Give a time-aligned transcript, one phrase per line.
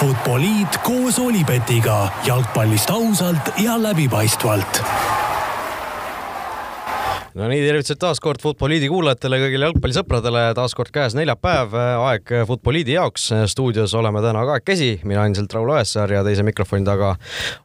[0.00, 2.08] Futboliit koos Olipetiga.
[2.24, 4.78] Jalgpallist ausalt ja läbipaistvalt.
[7.36, 11.76] No nii, tervitused taas kord Futboliidi kuulajatele, kõigile jalgpallisõpradele, taas kord käes neljapäev,
[12.06, 13.28] aeg Futboliidi jaoks.
[13.52, 17.12] stuudios oleme täna kahekesi, mina endiselt Raul Oessar ja teise mikrofoni taga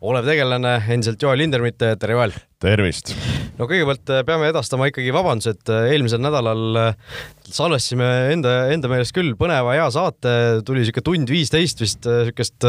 [0.02, 2.36] olev tegelane, endiselt Joel Lindermitt, tere Joel!
[2.64, 3.14] Tervist!
[3.60, 9.16] no kõigepealt äh, peame edastama ikkagi vabandused, äh, eelmisel nädalal äh, salvestasime enda, enda meelest
[9.16, 10.34] küll põneva hea saate,
[10.68, 12.66] tuli sihuke tund viisteist vist siukest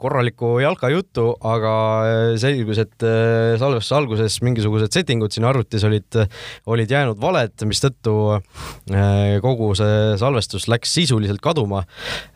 [0.00, 1.72] korralikku jalkajuttu, aga
[2.40, 3.06] selgus, et
[3.58, 6.20] salvestuse alguses mingisugused settingud siin arvutis olid,
[6.70, 8.14] olid jäänud valed, mistõttu
[9.42, 11.82] kogu see salvestus läks sisuliselt kaduma.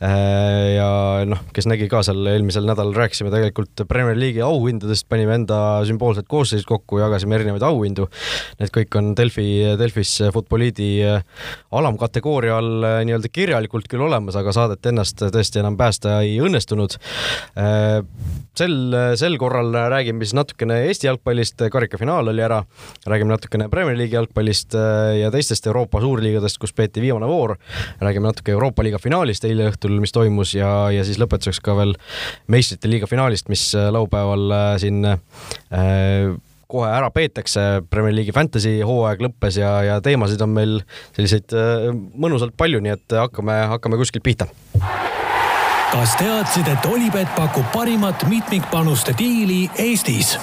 [0.00, 0.90] ja
[1.28, 6.26] noh, kes nägi ka seal eelmisel nädalal rääkisime tegelikult Premier League'i auhindadest, panime enda sümboolsed
[6.30, 8.06] koosseisud kokku, jagasime erinevaid auhindu.
[8.60, 9.46] Need kõik on Delfi,
[9.80, 11.22] Delfis Futboliidi äh,
[11.76, 16.96] alamkategooria all äh, nii-öelda kirjalikult küll olemas, aga saadet ennast tõesti enam päästa ei õnnestunud.
[17.58, 18.00] Äh,
[18.56, 18.76] sel,
[19.20, 22.62] sel korral räägime siis natukene Eesti jalgpallist, karikafinaal oli ära,
[23.06, 24.76] räägime natukene Premier League'i jalgpallist
[25.20, 27.56] ja teistest Euroopa suurliigadest, kus peeti viimane voor.
[28.00, 31.94] räägime natuke Euroopa liiga finaalist eile õhtul, mis toimus ja, ja siis lõpetuseks ka veel
[32.52, 36.36] meistrite liiga finaalist, mis laupäeval siin äh,
[36.70, 40.78] kohe ära peetakse, Premier League'i fantasy hooaeg lõppes ja, ja teemasid on meil
[41.16, 44.48] selliseid äh, mõnusalt palju, nii et hakkame, hakkame kuskilt pihta.
[45.92, 50.36] kas teadsid, et Olipet pakub parimat mitmikpanuste diili Eestis?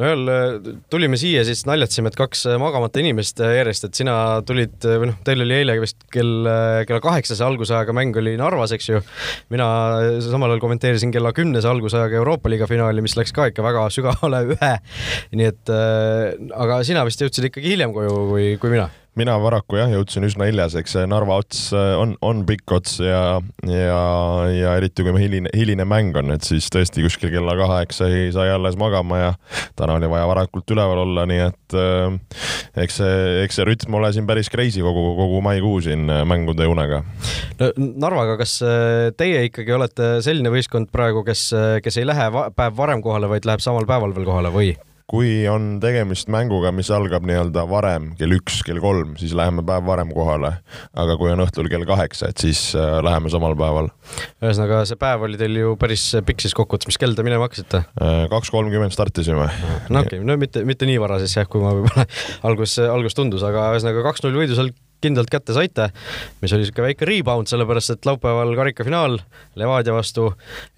[0.00, 0.36] No jälle
[0.92, 4.14] tulime siia, siis naljatasime, et kaks magamata inimest järjest, et sina
[4.46, 6.48] tulid või noh, teil oli eile vist kell,
[6.88, 9.02] kella kaheksase algusajaga mäng oli Narvas, eks ju.
[9.52, 9.66] mina
[10.24, 14.44] samal ajal kommenteerisin kella kümnese algusajaga Euroopa liiga finaali, mis läks ka ikka väga sügavale
[14.54, 14.72] ühe.
[15.36, 19.80] nii et äh, aga sina vist jõudsid ikkagi hiljem koju kui, kui mina mina paraku
[19.80, 24.00] jah, jõudsin üsna hiljas, eks see Narva ots äh, on, on pikk ots ja, ja,
[24.54, 28.78] ja eriti kui hiline, hiline mäng on, et siis tõesti kuskil kella kaheksa sai alles
[28.80, 29.32] magama ja
[29.78, 32.44] täna oli vaja varakult üleval olla, nii et äh,
[32.84, 36.68] eks see, eks see rütm ole siin päris crazy kogu, kogu maikuu siin äh, mängude
[36.70, 37.02] unega.
[37.58, 37.72] no
[38.06, 41.48] Narvaga, kas äh, teie ikkagi olete selline võistkond praegu, kes,
[41.82, 44.70] kes ei lähe va päev varem kohale, vaid läheb samal päeval veel kohale või?
[45.10, 49.88] Kui on tegemist mänguga, mis algab nii-öelda varem, kell üks, kell kolm, siis läheme päev
[49.88, 50.52] varem kohale.
[50.94, 53.90] aga kui on õhtul kell kaheksa, et siis äh, läheme samal päeval.
[54.42, 57.82] ühesõnaga, see päev oli teil ju päris pikk siis kokkuvõttes, mis kell te minema hakkasite?
[57.98, 59.48] Äh, kaks kolmkümmend startisime.
[59.88, 62.06] no okei okay., no mitte, mitte nii vara siis jah, kui ma võib-olla
[62.50, 64.70] algus, algus tundus, aga ühesõnaga kaks-null võidu seal
[65.04, 65.88] kindlalt kätte saite,
[66.42, 69.18] mis oli niisugune väike rebound, sellepärast et laupäeval karikafinaal
[69.60, 70.28] Levadia vastu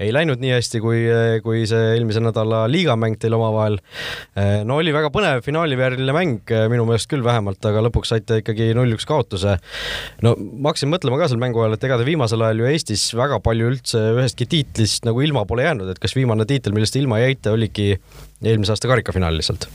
[0.00, 1.02] ei läinud nii hästi, kui,
[1.44, 3.78] kui see eelmise nädala liigamäng teil omavahel.
[4.68, 9.06] no oli väga põnev finaalivääriline mäng minu meelest küll vähemalt, aga lõpuks saite ikkagi null-üks
[9.08, 9.58] kaotuse.
[10.22, 13.08] no ma hakkasin mõtlema ka seal mängu ajal, et ega te viimasel ajal ju Eestis
[13.18, 17.02] väga palju üldse ühestki tiitlist nagu ilma pole jäänud, et kas viimane tiitel, millest te
[17.02, 17.94] ilma jäite, oligi
[18.42, 19.68] eelmise aasta karikafinaal lihtsalt?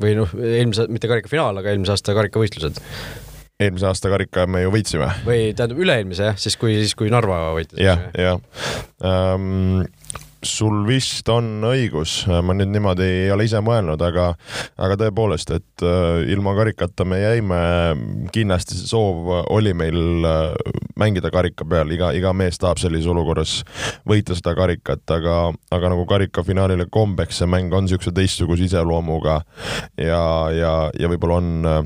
[0.00, 2.82] või noh, eelmise, mitte karikafinaal, aga eelmise aasta karikavõistlused
[3.60, 5.08] eelmise aasta karika me ju võitsime.
[5.26, 7.80] või tähendab üle-eelmise jah, siis kui, siis kui Narva võitis.
[7.80, 8.40] jah, jah
[9.00, 9.84] um,
[10.46, 14.28] sul vist on õigus, ma nüüd niimoodi ei ole ise mõelnud, aga,
[14.78, 17.58] aga tõepoolest, et äh, ilma karikata me jäime,
[18.34, 23.58] kindlasti see soov oli meil äh, mängida karika peal, iga, iga mees tahab sellises olukorras
[24.08, 25.38] võita seda karikat, aga,
[25.74, 29.40] aga nagu karikafinaalile kombeks, see mäng on niisuguse teistsuguse iseloomuga
[29.98, 30.22] ja,
[30.54, 31.82] ja, ja võib-olla on äh,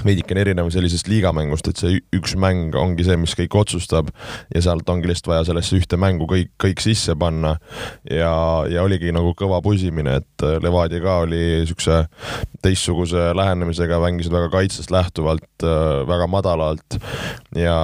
[0.00, 4.10] veidikene erinev sellisest liigamängust, et see üks mäng ongi see, mis kõik otsustab
[4.54, 7.56] ja sealt ongi lihtsalt vaja sellesse ühte mängu kõik, kõik sisse panna.
[8.08, 8.32] ja,
[8.70, 12.04] ja oligi nagu kõva pusimine, et äh, Levadia ka oli siukse
[12.64, 16.98] teistsuguse lähenemisega, mängisid väga kaitsest lähtuvalt, äh, väga madalalt
[17.56, 17.78] ja,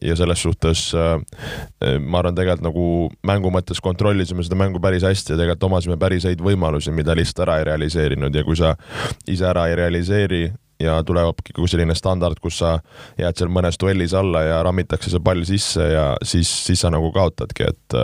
[0.00, 1.16] ja selles suhtes äh,
[2.00, 2.88] ma arvan, tegelikult nagu
[3.26, 7.44] mängu mõttes kontrollisime seda mängu päris hästi ja tegelikult omasime päris häid võimalusi, mida lihtsalt
[7.46, 8.74] ära ei realiseerinud ja kui sa
[9.30, 10.44] ise ära ei realiseeri,
[10.82, 12.78] ja tulebki selline standard, kus sa
[13.20, 17.12] jääd seal mõnes duellis alla ja rammitakse see pall sisse ja siis, siis sa nagu
[17.14, 17.98] kaotadki, et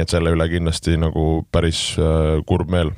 [0.00, 2.92] et selle üle kindlasti nagu päris äh, kurb meel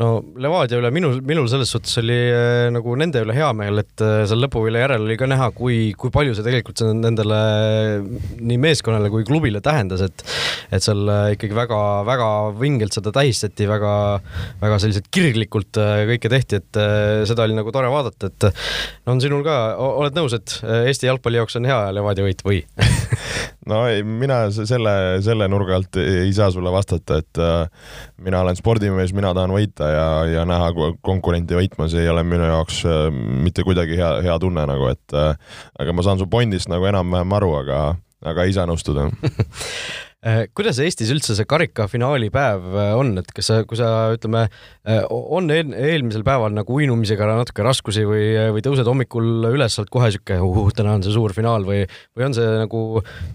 [0.00, 0.08] no
[0.40, 4.24] Levadia üle minul, minul selles suhtes oli äh, nagu nende üle hea meel, et äh,
[4.28, 7.38] seal lõpuvile järel oli ka näha, kui, kui palju see tegelikult nendele
[8.36, 10.24] nii meeskonnale kui klubile tähendas, et
[10.74, 12.28] et seal äh, ikkagi väga-väga
[12.60, 13.94] vingelt seda tähistati, väga,
[14.60, 15.80] väga selliselt kirglikult
[16.10, 16.80] kõike tehti, et
[17.28, 18.48] seda oli nagu tore vaadata, et
[19.06, 22.62] no on sinul ka, oled nõus, et Eesti jalgpalli jaoks on hea Levadia võit või?
[23.66, 24.92] No ei, mina selle,
[25.26, 27.40] selle nurga alt ei saa sulle vastata, et
[28.22, 30.70] mina olen spordimees, mina tahan võita ja, ja näha
[31.04, 33.06] konkurenti võitmas ei ole minu jaoks äh,
[33.46, 35.34] mitte kuidagi hea, hea tunne nagu, et äh,
[35.80, 37.80] aga ma saan su pointist nagu enam-vähem aru, aga
[38.26, 39.10] aga ei saa nõustuda
[40.56, 44.46] kuidas Eestis üldse see karikafinaali päev äh, on, et kas sa, kui sa ütleme,
[44.88, 49.92] äh, on eel, eelmisel päeval nagu uinumisega natuke raskusi või, või tõused hommikul üles, oled
[49.92, 51.82] kohe sihuke uh,, täna on see suur finaal või,
[52.16, 52.80] või on see nagu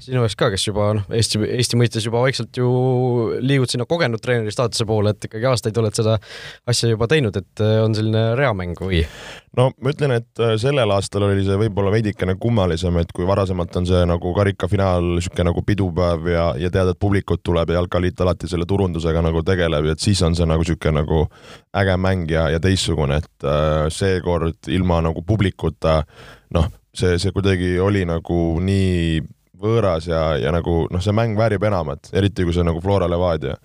[0.01, 2.71] sinu jaoks ka, kes juba noh, Eesti, Eesti mõistes juba vaikselt ju
[3.39, 6.17] liigud sinna kogenud treeneri staatuse poole, et ikkagi aastaid oled seda
[6.65, 9.03] asja juba teinud, et on selline reamäng või?
[9.57, 13.87] no ma ütlen, et sellel aastal oli see võib-olla veidikene kummalisem, et kui varasemalt on
[13.87, 18.49] see nagu karikafinaal, niisugune nagu pidupäev ja, ja tead, et publikut tuleb ja jalkaliit alati
[18.51, 21.25] selle turundusega nagu tegeleb, et siis on see nagu niisugune nagu
[21.77, 26.01] äge mäng ja, ja teistsugune, et äh, seekord ilma nagu publikuta
[26.55, 29.21] noh, see, see kuidagi oli nagu nii
[29.61, 33.57] võõras ja, ja nagu noh, see mäng väärib enamat, eriti kui see nagu Flora Levadia.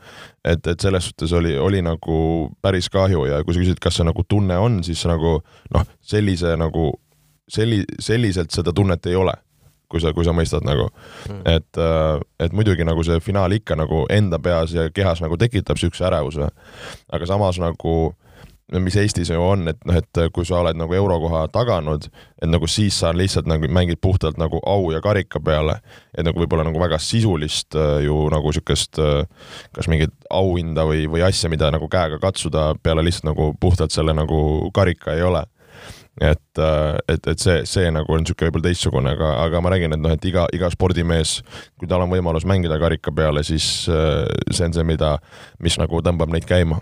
[0.45, 2.19] et, et selles suhtes oli, oli nagu
[2.63, 5.39] päris kahju ja kui sa küsid, kas see nagu tunne on, siis nagu
[5.75, 6.93] noh, sellise nagu
[7.49, 9.35] selli-, selliselt seda tunnet ei ole
[9.89, 10.89] kui sa, kui sa mõistad nagu.
[11.31, 15.39] Mm., et, äh, et muidugi nagu see finaal ikka nagu enda peas ja kehas nagu
[15.41, 16.51] tekitab siukse ärevuse,
[17.13, 17.97] aga samas nagu
[18.73, 22.09] mis Eestis ju on, et noh, et kui sa oled nagu eurokoha taganud,
[22.43, 25.79] et nagu siis sa lihtsalt nagu mängid puhtalt nagu au ja karika peale,
[26.17, 29.23] et nagu võib-olla nagu väga sisulist äh, ju nagu siukest äh,
[29.77, 34.17] kas mingit auhinda või, või asja, mida nagu käega katsuda peale lihtsalt nagu puhtalt selle
[34.17, 34.41] nagu
[34.75, 35.47] karika ei ole
[36.21, 39.97] et, äh, et, et see, see nagu on niisugune võib-olla teistsugune, aga, aga ma räägin,
[39.97, 41.41] et noh, et iga, iga spordimees,
[41.81, 45.17] kui tal on võimalus mängida karika peale, siis äh, see on see, mida,
[45.63, 46.81] mis nagu tõmbab neid käima.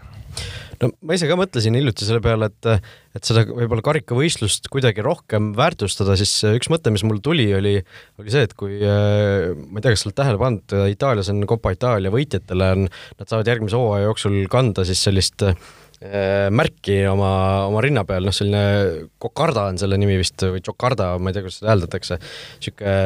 [0.83, 5.53] No ma ise ka mõtlesin hiljuti selle peale, et, et seda võib-olla karikavõistlust kuidagi rohkem
[5.57, 7.77] väärtustada, siis üks mõte, mis mul tuli, oli,
[8.21, 11.43] oli see, et kui äh, ma ei tea, kas sa oled tähele pannud, Itaalias on
[11.51, 15.59] Coppa Itaalia võitjatele on, nad saavad järgmise hooaja jooksul kanda siis sellist äh,
[16.05, 17.31] märki oma,
[17.69, 21.45] oma rinna peal, noh, selline kokarda on selle nimi vist või tšokarda, ma ei tea,
[21.47, 22.19] kuidas seda hääldatakse,
[22.59, 22.97] niisugune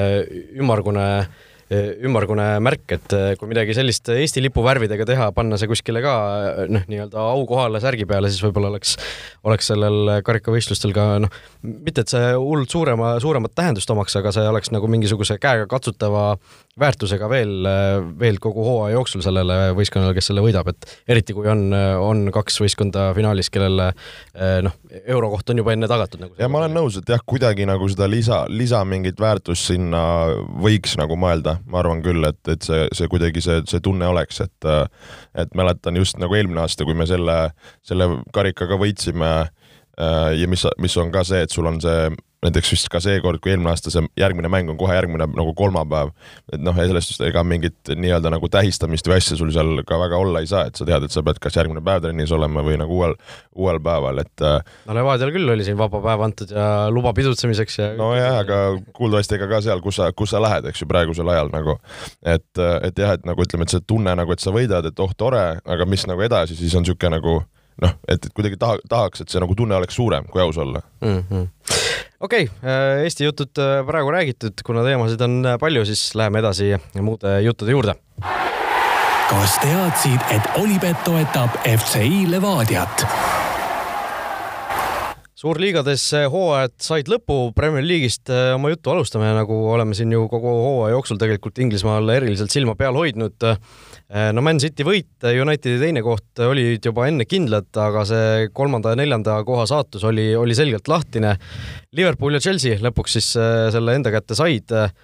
[0.58, 1.28] ümmargune äh,
[1.68, 6.14] ümmargune märk, et äh, kui midagi sellist Eesti lipu värvidega teha, panna see kuskile ka
[6.72, 8.94] noh, nii-öelda aukohale särgi peale, siis võib-olla oleks,
[9.44, 14.48] oleks sellel karikavõistlustel ka noh, mitte et see hullult suurema, suuremat tähendust omaks, aga see
[14.48, 16.30] oleks nagu mingisuguse käega katsutava
[16.80, 17.68] väärtusega veel,
[18.20, 21.68] veel kogu hooaja jooksul sellele võistkonnale, kes selle võidab, et eriti kui on,
[22.02, 23.90] on kaks võistkonda finaalis, kellele
[24.64, 26.36] noh, eurokoht on juba enne tagatud nagu.
[26.38, 30.02] ja ma olen nõus, et jah, kuidagi nagu seda lisa, lisa mingit väärtust sinna
[30.62, 34.42] võiks nagu mõelda ma arvan küll, et, et see, see kuidagi see, see tunne oleks,
[34.44, 34.70] et
[35.38, 37.36] et mäletan just nagu eelmine aasta, kui me selle,
[37.86, 42.08] selle karikaga võitsime äh, ja mis, mis on ka see, et sul on see
[42.44, 46.12] näiteks vist ka seekord, kui eelmine aasta see järgmine mäng on kohe järgmine nagu kolmapäev,
[46.52, 50.20] et noh, sellest just ega mingit nii-öelda nagu tähistamist või asja sul seal ka väga
[50.22, 52.78] olla ei saa, et sa tead, et sa pead kas järgmine päev trennis olema või
[52.78, 53.16] nagu uuel,
[53.58, 54.34] uuel päeval, et.
[54.46, 57.90] Äh, no Levadial küll oli siin vaba päev antud ja luba pidutsemiseks ja.
[57.98, 58.62] nojah, aga
[58.94, 61.78] kuuldavasti ega ka seal, kus sa, kus sa lähed, eks ju, praegusel ajal nagu,
[62.22, 62.48] et,
[62.86, 65.46] et jah, et nagu ütleme, et see tunne nagu, et sa võidad, et oh tore,
[65.66, 67.40] aga mis nagu edasi, siis on niisugune nagu
[67.82, 70.82] noh, et, et kuidagi taha, tahaks, et see nagu tunne oleks suurem, kui aus olla
[71.00, 71.24] mm.
[71.30, 71.46] -hmm.
[72.20, 76.42] Okei okay,, äh, Eesti jutud äh, praegu räägitud, kuna teemasid on äh, palju, siis läheme
[76.42, 77.94] edasi muude juttude juurde.
[79.28, 83.06] kas teadsid, et Olipet toetab FCI Levadiat?
[85.38, 86.02] Suurliigades
[86.32, 91.20] hooajad said lõpu, Premier League'ist oma juttu alustame, nagu oleme siin ju kogu hooaja jooksul
[91.20, 93.46] tegelikult Inglismaal eriliselt silma peal hoidnud
[94.08, 98.94] Äh, no Man City võit, Unitedi teine koht olid juba enne kindlad, aga see kolmanda
[98.94, 101.34] ja neljanda koha saatus oli, oli selgelt lahtine.
[101.92, 104.94] Liverpool ja Chelsea lõpuks siis äh, selle enda kätte said äh,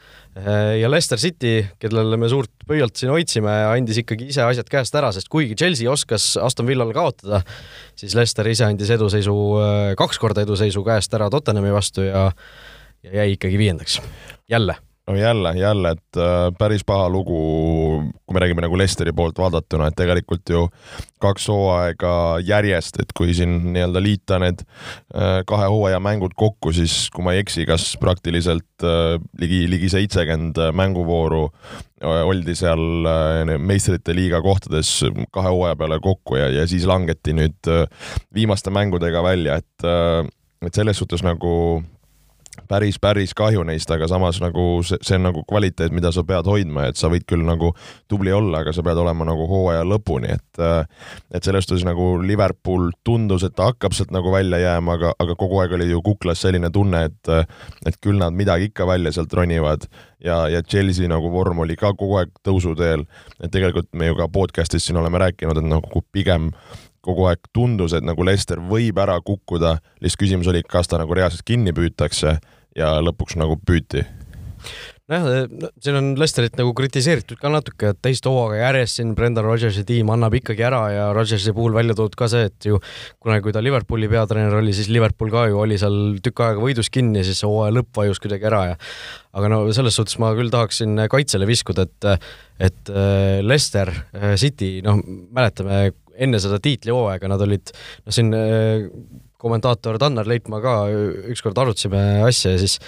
[0.80, 5.12] ja Leicester City, kellele me suurt pöialt siin hoidsime, andis ikkagi ise asjad käest ära,
[5.14, 7.42] sest kuigi Chelsea oskas Aston Villale kaotada,
[7.94, 9.36] siis Leicester ise andis eduseisu,
[10.00, 12.30] kaks korda eduseisu käest ära Tottenhami vastu ja
[13.04, 14.00] ja jäi ikkagi viiendaks,
[14.48, 17.38] jälle no jälle, jälle, et äh, päris paha lugu,
[18.26, 20.64] kui me räägime nagu Lesteri poolt vaadatuna, et tegelikult ju
[21.20, 27.10] kaks hooaega järjest, et kui siin nii-öelda liita need äh, kahe hooaja mängud kokku, siis
[27.14, 31.48] kui ma ei eksi, kas praktiliselt äh, ligi, ligi seitsekümmend mänguvooru
[32.04, 33.06] oldi seal
[33.64, 34.88] meistrite liiga kohtades
[35.32, 37.70] kahe hooaja peale kokku ja, ja siis langeti nüüd
[38.34, 39.86] viimaste mängudega välja, et,
[40.66, 41.54] et selles suhtes nagu
[42.68, 46.48] päris, päris kahju neist, aga samas nagu see, see on nagu kvaliteet, mida sa pead
[46.48, 47.72] hoidma, et sa võid küll nagu
[48.10, 50.62] tubli olla, aga sa pead olema nagu hooaja lõpuni, et
[51.34, 55.36] et selles suhtes nagu Liverpool tundus, et ta hakkab sealt nagu välja jääma, aga, aga
[55.38, 57.34] kogu aeg oli ju kuklas selline tunne, et
[57.88, 59.88] et küll nad midagi ikka välja sealt ronivad.
[60.24, 63.04] Ja, ja Chelsea nagu vorm oli ka kogu aeg tõusuteel,
[63.42, 66.50] et tegelikult me ju ka podcast'is siin oleme rääkinud, et nagu pigem
[67.04, 71.14] kogu aeg tundus, et nagu Lester võib ära kukkuda, lihtsalt küsimus oli, kas ta nagu
[71.16, 72.38] reaalselt kinni püütakse
[72.78, 74.04] ja lõpuks nagu püüti.
[75.04, 75.50] Nojah,
[75.84, 80.08] siin on Lesterit nagu kritiseeritud ka natuke, et teist hooaega järjest siin Brendan Rodgersi tiim
[80.14, 82.78] annab ikkagi ära ja Rodgersi puhul välja toodud ka see, et ju
[83.20, 86.88] kunagi, kui ta Liverpooli peatreener oli, siis Liverpool ka ju oli seal tükk aega võidus
[86.94, 88.78] kinni ja siis see hooaja lõpp vajus kuidagi ära ja
[89.36, 92.08] aga no selles suhtes ma küll tahaksin kaitsele viskuda, et
[92.64, 93.92] et äh, Lester
[94.40, 95.04] City, noh,
[95.36, 97.76] mäletame enne seda tiitlihooaega nad olid,
[98.06, 98.32] noh siin
[99.44, 100.74] kommentaator Tannar Leitmaa ka
[101.32, 102.78] ükskord arutasime asja ja siis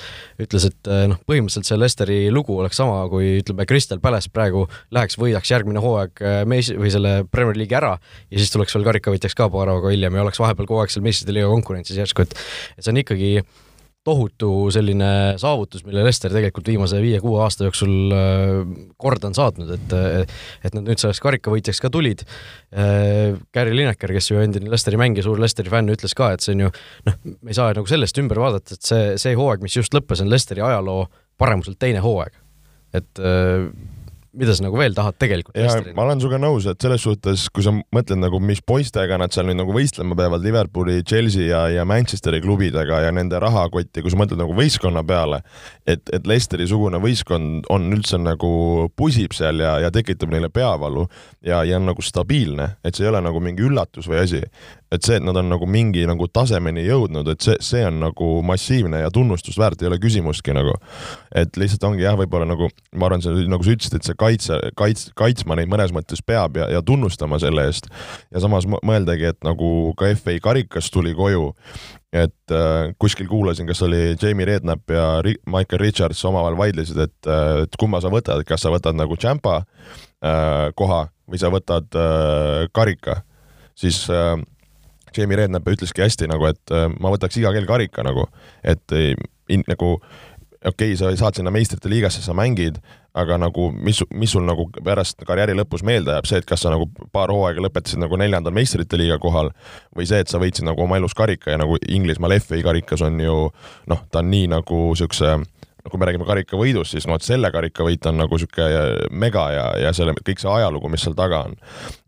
[0.43, 4.67] ütles, et eh, noh, põhimõtteliselt see Lesteri lugu oleks sama, kui ütleme, Crystal Palace praegu
[4.95, 8.89] läheks, võidaks järgmine hooaeg eh, meis- või selle Premier League'i ära ja siis tuleks veel
[8.89, 12.27] karikavõitjaks ka paar päeva hiljem ja oleks vahepeal kogu aeg seal meistrite liiga konkurentsis järsku,
[12.27, 12.35] et
[12.77, 13.31] et see on ikkagi
[14.07, 15.09] tohutu selline
[15.41, 18.61] saavutus, mille Lester tegelikult viimase viie-kuue aasta jooksul äh,
[19.01, 22.23] korda on saatnud, et et nad nüüd selleks karikavõitjaks ka tulid.
[22.77, 26.55] Äh, Gary Lineker, kes ju endine Lesteri mängija, suur Lesteri fänn, ütles ka, et see
[26.57, 26.73] on ju
[27.09, 30.23] noh, me ei saa nagu sellest ümber vaadata, et see, see hooaeg, mis just lõppes,
[30.23, 31.07] on Lesteri ajaloo
[31.41, 32.39] paremuselt teine hooaeg.
[32.97, 33.67] et äh,
[34.37, 37.65] mida sa nagu veel tahad tegelikult ja ma olen sinuga nõus, et selles suhtes, kui
[37.65, 41.87] sa mõtled nagu, mis poistega nad seal nüüd nagu võistlema peavad, Liverpooli, Chelsea ja, ja
[41.89, 45.43] Manchesteri klubidega ja nende rahakotti, kui sa mõtled nagu võistkonna peale,
[45.89, 48.51] et, et Leicesteri-sugune võistkond on üldse nagu
[48.97, 51.07] pusib seal ja, ja tekitab neile peavalu
[51.47, 54.45] ja, ja on nagu stabiilne, et see ei ole nagu mingi üllatus või asi
[54.93, 58.29] et see, et nad on nagu mingi nagu tasemeni jõudnud, et see, see on nagu
[58.47, 60.77] massiivne ja tunnustust väärt, ei ole küsimustki nagu.
[61.35, 64.59] et lihtsalt ongi jah, võib-olla nagu ma arvan, see nagu sa ütlesid, et see kaitse,
[64.79, 67.89] kaits-, kaitsma neid mõnes mõttes peab ja, ja tunnustama selle eest.
[68.35, 71.53] ja samas mõeldagi, et nagu ka FA karikas tuli koju,
[72.17, 77.31] et äh, kuskil kuulasin, kas oli Jamie Redknapp ja Ri Michael Richards omavahel vaidlesid, et
[77.31, 81.99] äh,, et kumma sa võtad, kas sa võtad nagu tšämpa äh, koha või sa võtad
[81.99, 83.21] äh, karika,
[83.79, 84.37] siis äh,
[85.17, 88.29] Jamie Redknapp ütleski hästi nagu, et äh, ma võtaks iga kell karika nagu,
[88.65, 89.97] et in, nagu
[90.67, 92.81] okei okay,, sa saad sinna meistrite liigasse, sa mängid,
[93.17, 96.73] aga nagu mis, mis sul nagu pärast karjääri lõpus meelde jääb, see, et kas sa
[96.73, 99.53] nagu paar hooaega lõpetasid nagu neljandal meistrite liiga kohal
[99.97, 103.21] või see, et sa võitsid nagu oma elus karika ja nagu Inglismaal FA karikas on
[103.21, 103.37] ju
[103.93, 105.37] noh, ta on nii nagu siukse
[105.87, 108.65] kui me räägime karikavõidust, siis noh, et selle karikavõit on nagu sihuke
[109.15, 111.55] mega ja, ja selle, kõik see ajalugu, mis seal taga on.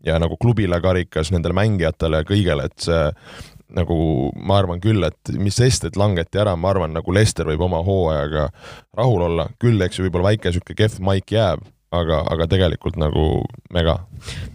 [0.03, 3.05] ja nagu klubile karikas, nendele mängijatele, kõigele, et see
[3.75, 3.97] nagu
[4.35, 7.83] ma arvan küll, et mis sest, et langeti ära, ma arvan, nagu Lester võib oma
[7.85, 8.49] hooajaga
[8.97, 13.23] rahul olla, küll eks ju võib-olla väike sihuke kehv maik jääb aga, aga tegelikult nagu
[13.73, 13.95] mega.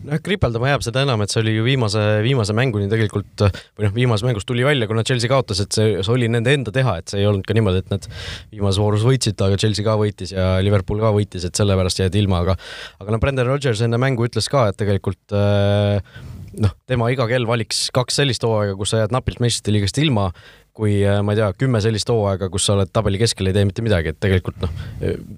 [0.06, 3.94] noh, kripeldama jääb seda enam, et see oli ju viimase, viimase mänguni tegelikult või noh,
[3.96, 7.10] viimases mängus tuli välja, kuna Chelsea kaotas, et see, see oli nende enda teha, et
[7.10, 8.06] see ei olnud ka niimoodi, et nad
[8.52, 12.44] viimases voorus võitsid, aga Chelsea ka võitis ja Liverpool ka võitis, et sellepärast jäid ilma,
[12.46, 12.58] aga
[13.02, 16.14] aga noh, Brendan Rodgers enne mängu ütles ka, et tegelikult äh,
[16.62, 20.30] noh, tema iga kell valiks kaks sellist hooaega, kus sa jääd napilt meistrite liigast ilma
[20.74, 23.66] kui äh, ma ei tea, kümme sellist hooaega, kus sa oled tabeli keskel, ei tee
[23.66, 24.72] mitte midagi, et tegelikult noh,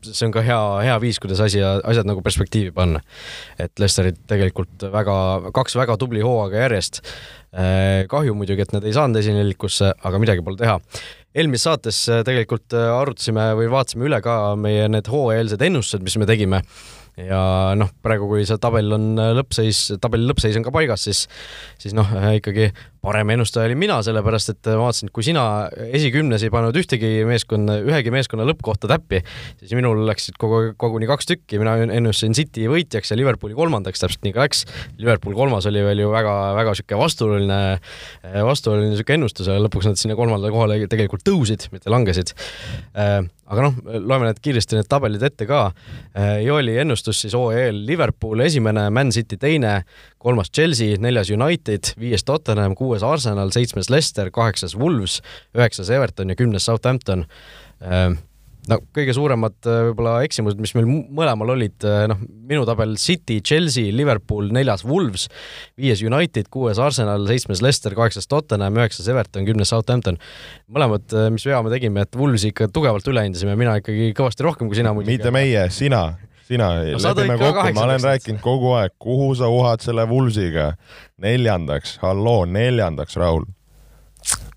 [0.06, 3.02] see on ka hea, hea viis, kuidas asi, asjad nagu perspektiivi panna.
[3.61, 5.16] et Lesterid tegelikult väga,
[5.56, 7.02] kaks väga tubli hooaega järjest.
[7.56, 10.80] Äh, kahju muidugi, et nad ei saanud esinelikusse, aga midagi pole teha.
[11.37, 16.28] eelmises saates äh, tegelikult arutasime või vaatasime üle ka meie need hooajaeelsed ennustused, mis me
[16.28, 16.64] tegime
[17.16, 17.40] ja
[17.78, 21.25] noh, praegu, kui see tabel on lõppseis, tabeli lõppseis on ka paigas, siis,
[21.80, 22.68] siis noh, ikkagi
[23.06, 25.44] parem ennustaja olin mina, sellepärast et ma vaatasin, et kui sina
[25.96, 29.23] esikümnes ei pannud ühtegi meeskonna, ühegi meeskonna lõppkohta täppi,
[29.62, 34.26] siis minul läksid kogu, koguni kaks tükki, mina ennustasin City võitjaks ja Liverpooli kolmandaks, täpselt
[34.26, 34.66] nii ka läks.
[34.99, 37.62] Liverpool kolmas oli veel ju väga-väga niisugune vastuoluline,
[38.50, 42.35] vastuoluline niisugune ennustus, aga lõpuks nad sinna kolmandale kohale tegelikult tõusid, mitte langesid.
[43.47, 45.62] Aga noh, loeme need kiiresti need tabelid ette ka.
[46.43, 49.79] Jooli ennustus siis hooajal Liverpool esimene, Man City teine,
[50.23, 55.21] kolmas Chelsea, neljas United, viies Tottenham, kuues Arsenal, seitsmes Leicester, kaheksas Wolves,
[55.57, 57.26] üheksas Everton ja kümnes Southampton.
[58.66, 62.18] No kõige suuremad äh, võib-olla eksimused, mis meil mõlemal olid, äh, noh,
[62.50, 65.28] minu tabel City, Chelsea, Liverpool, neljas Wolves,
[65.78, 70.18] viies United, kuues Arsenal, seitsmes Leicester, kaheksas Tottenham, üheksas Everton, kümnes Southampton.
[70.66, 74.46] mõlemad, äh, mis vea me tegime, et Wolvesi ikka tugevalt üle hindasime, mina ikkagi kõvasti
[74.46, 75.18] rohkem kui sina muidugi.
[75.18, 79.82] mitte meie, sina sina no,, lepime kokku, ma olen rääkinud kogu aeg, kuhu sa uhad
[79.82, 80.73] selle Wulvsiga.
[81.23, 83.46] neljandaks, halloo, neljandaks, Raul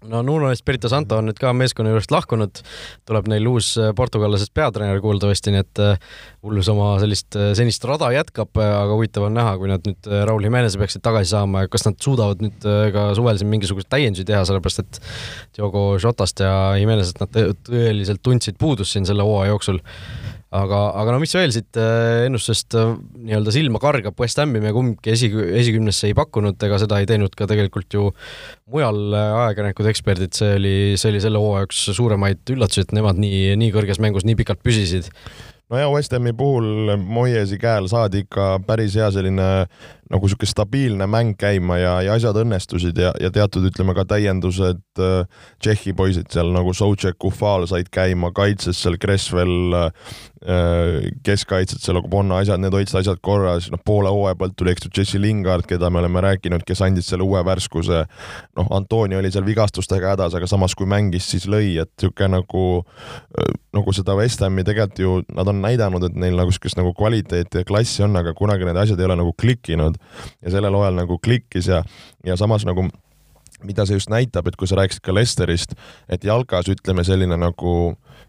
[0.10, 2.62] no Nuno Espirito Santo on nüüd ka meeskonna juurest lahkunud,
[3.10, 6.14] tuleb neil uus äh, portugallasest peatreener kuuldavasti, nii et äh,
[6.72, 10.80] oma sellist äh, senist rada jätkab, aga huvitav on näha, kui nad nüüd Raul Jimenez'i
[10.82, 14.84] peaksid tagasi saama ja kas nad suudavad nüüd ka suvel siin mingisuguseid täiendusi teha, sellepärast
[14.86, 15.02] et
[15.58, 17.36] Diogo Jotast ja Jimenez'ist nad
[17.68, 19.84] tõeliselt tundsid puudust siin selle hooaja jooksul
[20.56, 22.96] aga, aga no mis veel siit äh, ennustusest äh,
[23.28, 25.30] nii-öelda silma kargab, West Hami me kumbki esi,
[25.62, 28.10] esikümnesse ei pakkunud, ega seda ei teinud ka tegelikult ju
[28.74, 33.22] mujal äh, ajakirjanikud, eksperdid, see oli, see oli selle hooaja üks suuremaid üllatusi, et nemad
[33.22, 35.12] nii, nii kõrges mängus nii pikalt püsisid.
[35.70, 39.68] No ja West Hami puhul Moyesi käel saadi ikka päris hea selline
[40.10, 44.82] nagu niisugune stabiilne mäng käima ja, ja asjad õnnestusid ja, ja teatud, ütleme ka täiendused
[44.98, 49.92] äh, Tšehhi poisid seal nagu Soucek, Ufal said käima, kaitses seal Kresvel äh,,
[51.26, 54.94] keskkaitsed seal, Bonna asjad, need hoidsid asjad korras, noh, poole hooaja pealt tuli eks ju
[54.98, 58.06] Jesse Lingard, keda me oleme rääkinud, kes andis selle uue värskuse,
[58.58, 62.66] noh, Antoni oli seal vigastustega hädas, aga samas kui mängis, siis lõi, et niisugune nagu
[62.80, 66.96] äh, nagu seda West Hami tegelikult ju, nad on näidanud, et neil nagu niisugust nagu
[66.98, 69.99] kvaliteeti ja klassi on, aga kunagi need asjad ei ole nagu klikkinud
[70.42, 71.84] ja sellel hooajal nagu klikkis ja,
[72.26, 72.88] ja samas nagu
[73.64, 75.76] mida see just näitab, et kui sa rääkisid ka Lesterist,
[76.08, 77.74] et jalkas ütleme selline nagu,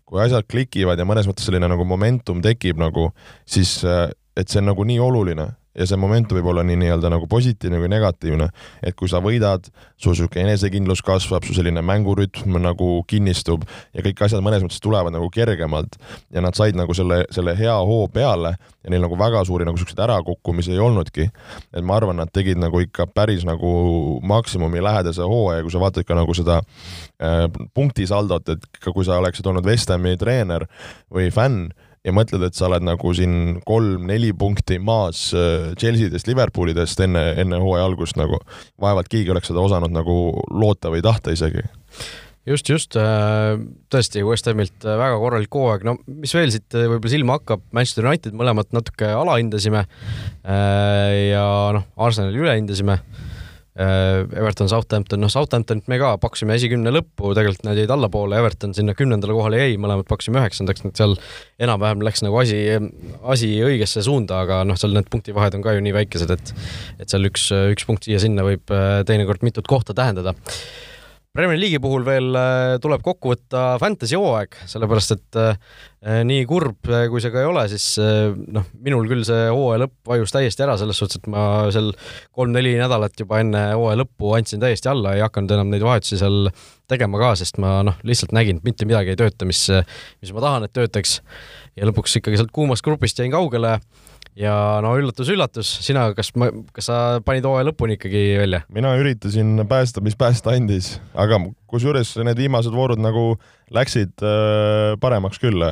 [0.09, 3.13] kui asjad klikivad ja mõnes mõttes selline nagu momentum tekib nagu,
[3.47, 7.29] siis et see on nagu nii oluline ja see momentum võib olla nii nii-öelda nagu
[7.31, 8.49] positiivne kui negatiivne.
[8.83, 14.25] et kui sa võidad, su sihuke enesekindlus kasvab, su selline mängurütm nagu kinnistub ja kõik
[14.27, 15.99] asjad mõnes mõttes tulevad nagu kergemalt
[16.35, 19.79] ja nad said nagu selle, selle hea hoo peale ja neil nagu väga suuri nagu
[19.79, 21.29] siukseid ärakukkumisi ei olnudki.
[21.73, 26.09] et ma arvan, nad tegid nagu ikka päris nagu maksimumi lähedase hooaja, kui sa vaatad
[26.09, 26.61] ka nagu seda
[27.23, 30.67] äh, punktisaldot, et ka kui sa oleksid olnud West Hami treener
[31.13, 31.71] või fänn
[32.07, 37.61] ja mõtled, et sa oled nagu siin kolm-neli punkti maas äh, Chelsea'dest, Liverpoolidest enne, enne
[37.61, 38.41] hooaja algust nagu,
[38.81, 40.17] vaevalt keegi oleks seda osanud nagu
[40.51, 41.67] loota või tahta isegi.
[42.49, 43.59] Just, just, äh,
[43.93, 48.09] tõesti West Hamilt äh, väga korralik hooaeg, no mis veel siit võib-olla silma hakkab, Manchester
[48.09, 49.85] United mõlemat natuke alahindasime
[50.41, 51.45] ja
[51.77, 53.30] noh, Arsenali ülehindasime Äh,
[53.81, 58.95] Everton, Southampton, noh, Southamptonit me ka pakkusime esikümne lõppu, tegelikult nad jäid allapoole, Everton sinna
[58.99, 61.17] kümnendale kohale jäi, mõlemad pakkusime üheksandaks, nii et seal
[61.65, 62.61] enam-vähem läks nagu asi,
[63.35, 66.55] asi õigesse suunda, aga noh, seal need punktivahed on ka ju nii väikesed, et
[67.01, 70.35] et seal üks, üks punkt siia-sinna võib äh, teinekord mitut kohta tähendada
[71.31, 75.53] Premier League'i puhul veel äh, tuleb kokku võtta fantasy hooaeg, sellepärast et äh,
[76.27, 77.85] nii kurb, äh, kui see ka ei ole, siis
[78.51, 81.93] noh, minul küll see hooaja lõpp vajus täiesti ära, selles suhtes, et ma seal
[82.35, 86.51] kolm-neli nädalat juba enne hooaja lõppu andsin täiesti alla, ei hakanud enam neid vahetusi seal
[86.91, 89.69] tegema ka, sest ma noh, lihtsalt nägin, et mitte midagi ei tööta, mis,
[90.19, 91.21] mis ma tahan, et töötaks.
[91.79, 93.77] ja lõpuks ikkagi sealt kuumast grupist jäin kaugele
[94.39, 98.63] ja no üllatus-üllatus, sina, kas ma, kas sa panid hooaja lõpuni ikkagi välja?
[98.73, 101.41] mina üritasin päästa, mis päästa andis, aga
[101.71, 103.35] kusjuures need viimased voorud nagu
[103.75, 105.65] läksid äh, paremaks küll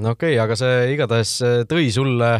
[0.00, 2.30] no okei okay,, aga see igatahes äh, tõi sulle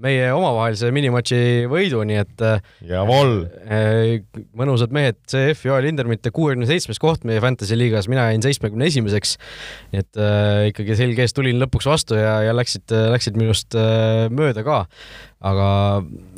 [0.00, 3.44] meie omavahelise minimatši võidu, nii et äh, Javol.
[3.66, 8.88] Äh, mõnusad mehed, CF Joel Hindermitte kuuekümne seitsmes koht meie Fantasy liigas, mina jäin seitsmekümne
[8.88, 9.36] esimeseks.
[9.92, 14.28] nii et äh, ikkagi selge ees tulin lõpuks vastu ja, ja läksid, läksid minust äh,
[14.32, 14.84] mööda ka.
[15.40, 15.66] aga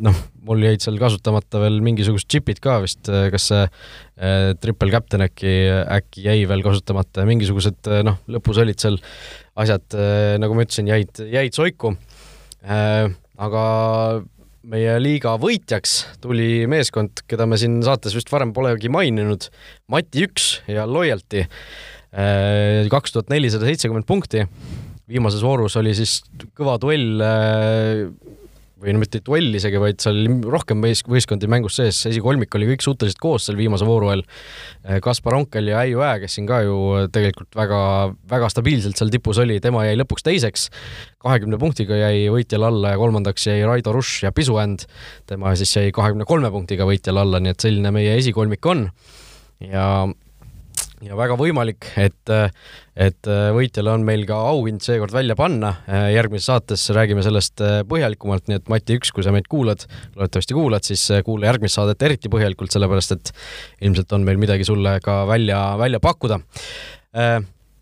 [0.06, 5.24] noh, mul jäid seal kasutamata veel mingisugused džipid ka vist, kas see äh, triple captain
[5.26, 5.54] äkki,
[5.98, 9.00] äkki jäi veel kasutamata ja mingisugused noh, lõpus olid seal
[9.58, 11.94] asjad, äh, nagu ma ütlesin, jäid, jäid soiku.
[12.62, 13.08] Äh,
[13.42, 13.64] aga
[14.62, 19.48] meie liiga võitjaks tuli meeskond, keda me siin saates vist varem polegi maininud,
[19.90, 21.46] Mati üks ja Loyalty.
[22.12, 24.46] Äh, kaks tuhat nelisada seitsekümmend punkti.
[25.12, 26.22] viimases voorus oli siis
[26.56, 27.20] kõva duell
[28.82, 32.68] või no mitte duell isegi, vaid seal oli rohkem võis-, võistkondi mängus sees, esikolmik oli
[32.72, 34.24] kõik suhteliselt koos seal viimase vooru ajal.
[34.84, 36.76] Eh, Kaspar Onkel ja Äiu Ää, kes siin ka ju
[37.14, 37.80] tegelikult väga,
[38.30, 40.68] väga stabiilselt seal tipus oli, tema jäi lõpuks teiseks,
[41.22, 44.88] kahekümne punktiga jäi võitjale alla ja kolmandaks jäi Raido Rush ja Pisuänd,
[45.30, 48.88] tema siis jäi kahekümne kolme punktiga võitjale alla, nii et selline meie esikolmik on.
[49.62, 49.86] ja
[51.02, 52.32] ja väga võimalik, et,
[52.94, 55.74] et võitjale on meil ka auhind seekord välja panna.
[56.14, 59.86] järgmises saates räägime sellest põhjalikumalt, nii et Mati üks, kui sa meid kuulad,
[60.16, 63.34] loodetavasti kuulad, siis kuula järgmist saadet eriti põhjalikult, sellepärast et
[63.82, 66.40] ilmselt on meil midagi sulle ka välja, välja pakkuda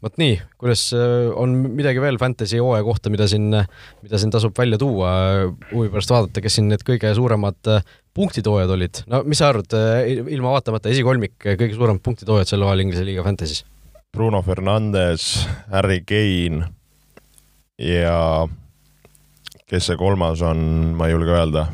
[0.00, 0.86] vot nii, kuidas
[1.38, 3.50] on midagi veel Fantasy hooaja kohta, mida siin,
[4.00, 5.10] mida siin tasub välja tuua,
[5.72, 7.70] huvi pärast vaadata, kes siin need kõige suuremad
[8.16, 12.64] punktitoojad olid, no mis sa arvad, eh, ilma vaatamata esikolmik, eh, kõige suuremad punktitoojad sel
[12.64, 13.62] hooajal Inglise liiga Fantasy's?
[14.10, 16.66] Bruno Fernandes, Harry Kane
[17.78, 18.48] ja
[19.70, 20.58] kes see kolmas on,
[20.98, 21.68] ma ei julge öelda.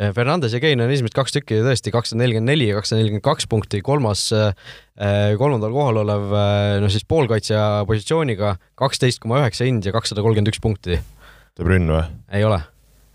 [0.00, 3.26] Eh, Fernandes ja Kane on esimesed kaks tükki tõesti kakssada nelikümmend neli ja kakssada nelikümmend
[3.28, 4.24] kaks punkti, kolmas,
[5.38, 6.32] kolmandal kohal olev
[6.80, 11.02] noh siis poolkaitsja positsiooniga kaksteist koma üheksa hind ja kakssada kolmkümmend üks punkti.
[11.52, 12.06] De Bruyne või?
[12.32, 12.62] ei ole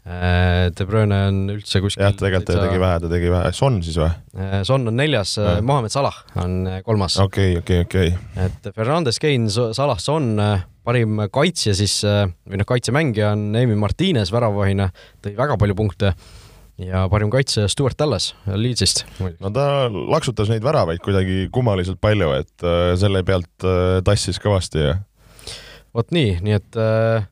[0.07, 3.97] De Bruyne on üldse kuskil jah, tegelikult ta tegi vähe, ta tegi vähe, Son siis
[3.99, 4.07] või?
[4.37, 4.61] vähe.
[4.69, 7.17] Son on neljas Jah., Mohamed Salah on kolmas.
[7.19, 8.13] okei, okei, okei.
[8.45, 10.29] et Fernandes, Kane, Salah, Son,
[10.87, 14.87] parim kaitsja siis või noh, kaitsemängija on Emi Martines väravahina,
[15.25, 16.13] tõi väga palju punkte
[16.79, 22.67] ja parim kaitsja Stewart Tallas Leedsist no ta laksutas neid väravaid kuidagi kummaliselt palju, et
[23.01, 23.67] selle pealt
[24.07, 24.95] tassis kõvasti ja
[25.97, 27.25] vot nii, nii et äh,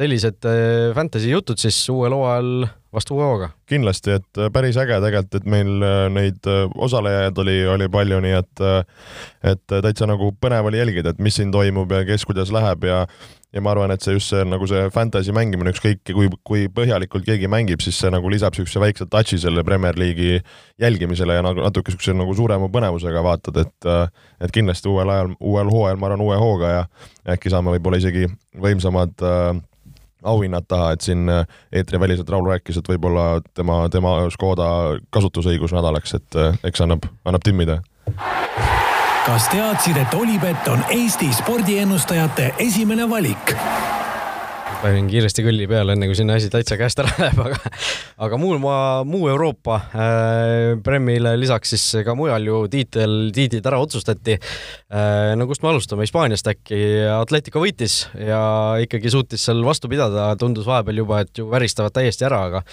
[0.00, 3.50] sellised äh, fantasy jutud siis uuel hooajal vastu uue hooga.
[3.70, 8.38] kindlasti, et äh, päris äge tegelikult, et meil äh, neid osalejaid oli, oli palju, nii
[8.38, 8.64] et
[9.50, 13.04] et täitsa nagu põnev oli jälgida, et mis siin toimub ja kes kuidas läheb ja
[13.50, 17.24] ja ma arvan, et see just see nagu see fantasy mängimine, ükskõik kui, kui põhjalikult
[17.26, 20.38] keegi mängib, siis see nagu lisab niisuguse väikse touch'i selle Premier League'i
[20.80, 23.90] jälgimisele ja nagu natuke niisuguse nagu suurema põnevusega vaatad, et
[24.40, 26.84] et kindlasti uuel ajal, uuel hooajal ma arvan uue hooga ja
[27.34, 28.30] äkki saame võib-olla isegi
[28.62, 29.58] võimsamad äh,
[30.22, 34.68] auhinnad taha, et siin äh, eetriväliselt Raul rääkis, et võib-olla tema, tema Škoda
[35.10, 37.80] kasutusõigus nädalaks, et äh, eks annab, annab timmida.
[39.26, 43.56] kas teadsid, et Olipet on Eesti spordiennustajate esimene valik?
[44.80, 47.58] Panin kiiresti kõlli peale, enne kui sinna asi täitsa käest ära läheb, aga
[48.26, 53.80] aga muu maa, muu Euroopa äh, Premile lisaks siis ka mujal ju tiitel, tiitlid ära
[53.82, 54.38] otsustati.
[54.90, 55.34] Äh,.
[55.36, 56.80] no kust me alustame, Hispaaniast äkki,
[57.12, 58.40] Atletico võitis ja
[58.82, 62.64] ikkagi suutis seal vastu pidada, tundus vahepeal juba, et ju väristavad täiesti ära, aga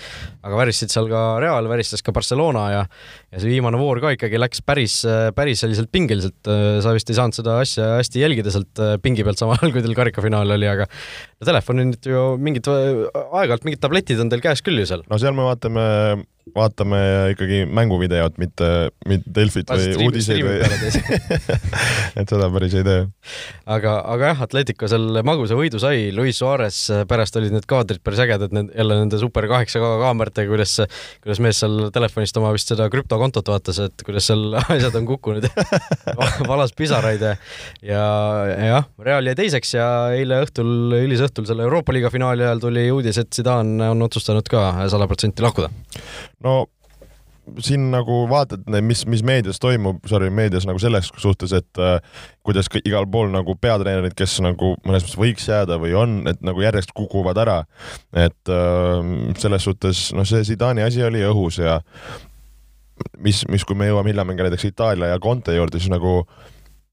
[0.47, 4.39] aga väristasid seal ka Real, väristas ka Barcelona ja ja see viimane voor ka ikkagi
[4.39, 5.01] läks päris,
[5.35, 6.39] päris selliselt pingeliselt,
[6.83, 9.83] sa vist ei saanud seda asja hästi jälgida sealt äh, pingi pealt samal ajal, kui
[9.83, 14.61] teil karikafinaal oli, aga no telefonil nüüd ju mingid, aeg-ajalt mingid tabletid on teil käes
[14.65, 15.03] küll ju seal.
[15.09, 15.85] no seal me vaatame,
[16.55, 16.99] vaatame
[17.33, 18.69] ikkagi mänguvideot, mitte,
[19.09, 20.57] mitte Delfit või uudiseid või,
[22.19, 23.05] et seda päris ei tee.
[23.65, 26.79] aga, aga jah, Atletico seal magusa võidu sai, Luis Suarez,
[27.09, 30.77] pärast olid need kaadrid päris ägedad, need jälle nende super 8K kaameratega, kuidas,
[31.23, 35.49] kuidas mees seal telefonist oma vist seda krüptokontot vaatas, et kuidas seal asjad on kukkunud
[36.51, 37.35] valas pisaraid ja
[37.85, 38.03] ja
[38.67, 40.69] jah, Real jäi teiseks ja eile õhtul,
[41.01, 45.45] hilisõhtul selle Euroopa liiga finaali ajal tuli uudis, et Zidane on otsustanud ka sada protsenti
[45.45, 45.69] lahkuda.
[46.43, 46.65] No
[47.63, 52.01] siin nagu vaatad, mis, mis meedias toimub, sorry, meedias nagu selles suhtes, et äh,
[52.45, 56.61] kuidas igal pool nagu peatreenerid, kes nagu mõnes mõttes võiks jääda või on, et nagu
[56.61, 57.61] järjest kukuvad ära.
[58.13, 61.79] et äh, selles suhtes, noh, see Zidani asi oli õhus ja
[63.17, 66.23] mis, mis, kui me jõuame hiljem näiteks Itaalia ja Conte juurde, siis nagu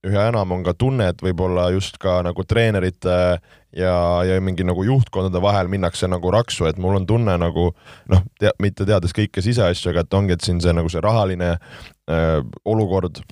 [0.05, 3.39] üha enam on ka tunne, et võib-olla just ka nagu treenerite
[3.77, 3.95] ja,
[4.27, 7.71] ja mingi nagu juhtkondade vahel minnakse nagu raksu, et mul on tunne nagu
[8.13, 11.55] noh te,, mitte teades kõike siseasju, aga et ongi, et siin see nagu see rahaline
[11.57, 13.23] äh, olukord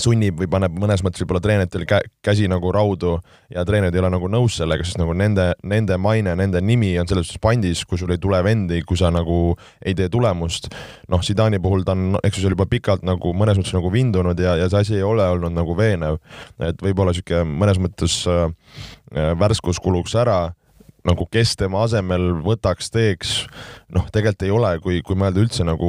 [0.00, 3.16] sunnib või paneb mõnes mõttes võib-olla treeneritel kä käsi nagu raudu
[3.52, 7.08] ja treenerid ei ole nagu nõus sellega, sest nagu nende, nende maine, nende nimi on
[7.08, 10.68] selles suhtes pandis, kui sul ei tule vendi, kui sa nagu ei tee tulemust.
[11.12, 14.40] noh, Zidani puhul ta on, eks ju, seal juba pikalt nagu mõnes mõttes nagu vindunud
[14.40, 16.20] ja, ja see asi ei ole olnud nagu veenev.
[16.60, 18.46] et võib-olla sihuke mõnes mõttes äh,
[19.14, 20.55] äh, värskus kuluks ära
[21.06, 23.32] nagu kes tema asemel võtaks, teeks,
[23.94, 25.88] noh, tegelikult ei ole, kui, kui mõelda üldse nagu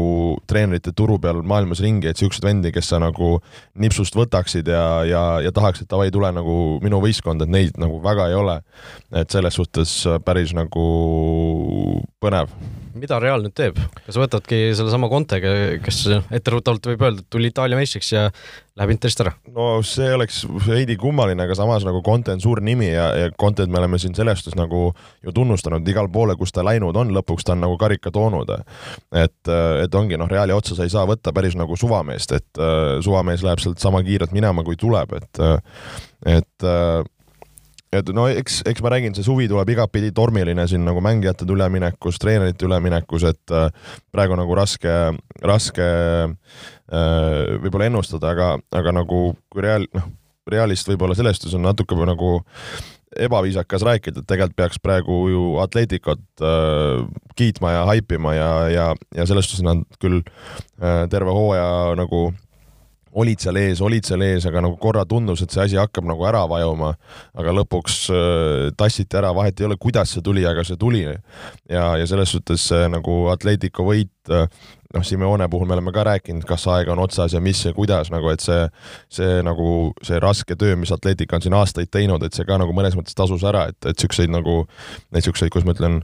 [0.50, 3.38] treenerite turu peal maailmas ringi, et siukseid vendi, kes sa nagu
[3.82, 8.02] nipsust võtaksid ja, ja, ja tahaks, et davai, tule nagu minu võistkonda, et neid nagu
[8.04, 8.60] väga ei ole.
[9.18, 9.92] et selles suhtes
[10.26, 10.86] päris nagu
[12.22, 12.52] põnev.
[12.98, 15.52] mida Real nüüd teeb, kas võtadki sellesama Contega,
[15.86, 18.30] kes etteruttavalt võib öelda, et tuli Itaalia meistriks ja
[18.78, 19.34] läheb Interist ära?
[19.54, 23.72] no see oleks veidi kummaline, aga samas nagu Conte on suur nimi ja, ja Contet
[23.72, 24.92] me oleme siin selles suhtes nagu
[25.26, 28.54] ju tunnustanud igal poole, kus ta läinud on, lõpuks ta on nagu karika toonud.
[29.12, 29.52] et,
[29.84, 32.64] et ongi noh, Reali otsa sa ei saa võtta päris nagu suvameest, et
[33.04, 35.44] suvamees läheb sealt sama kiirelt minema, kui tuleb, et
[36.28, 36.68] et
[37.96, 42.20] et no eks, eks ma räägin, see suvi tuleb igatpidi tormiline siin nagu mängijate üleminekus,
[42.22, 43.70] treenerite üleminekus, et äh,
[44.14, 44.94] praegu nagu raske,
[45.44, 49.22] raske äh, võib-olla ennustada, aga, aga nagu
[49.54, 50.12] kui Real, noh,
[50.48, 52.38] Realist võib-olla selles suhtes on natuke nagu
[53.18, 57.06] ebaviisakas rääkida, et tegelikult peaks praegu ju Atleticot äh,
[57.40, 62.30] kiitma ja haipima ja, ja, ja selles suhtes nad küll äh, terve hooaja nagu
[63.18, 66.26] olid seal ees, olid seal ees, aga nagu korra tundus, et see asi hakkab nagu
[66.30, 66.94] ära vajuma,
[67.38, 71.06] aga lõpuks äh, tassiti ära, vahet ei ole, kuidas see tuli, aga see tuli.
[71.08, 74.48] ja, ja selles suhtes nagu Atletico võit äh,
[74.94, 78.12] noh, Simeone puhul me oleme ka rääkinud, kas aeg on otsas ja mis ja kuidas
[78.14, 78.68] nagu, et see,
[79.14, 82.76] see nagu see raske töö, mis Atletica on siin aastaid teinud, et see ka nagu
[82.76, 84.64] mõnes mõttes tasus ära, et, et siukseid nagu
[85.16, 86.02] neid siukseid, kus ma ütlen,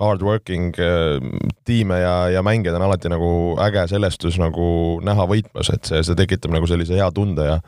[0.00, 1.20] hard working äh,
[1.64, 3.30] tiime ja, ja mängijaid on alati nagu
[3.64, 4.68] äge sellest nagu
[5.04, 7.60] näha võitmas, et see, see tekitab nagu sellise hea tunde ja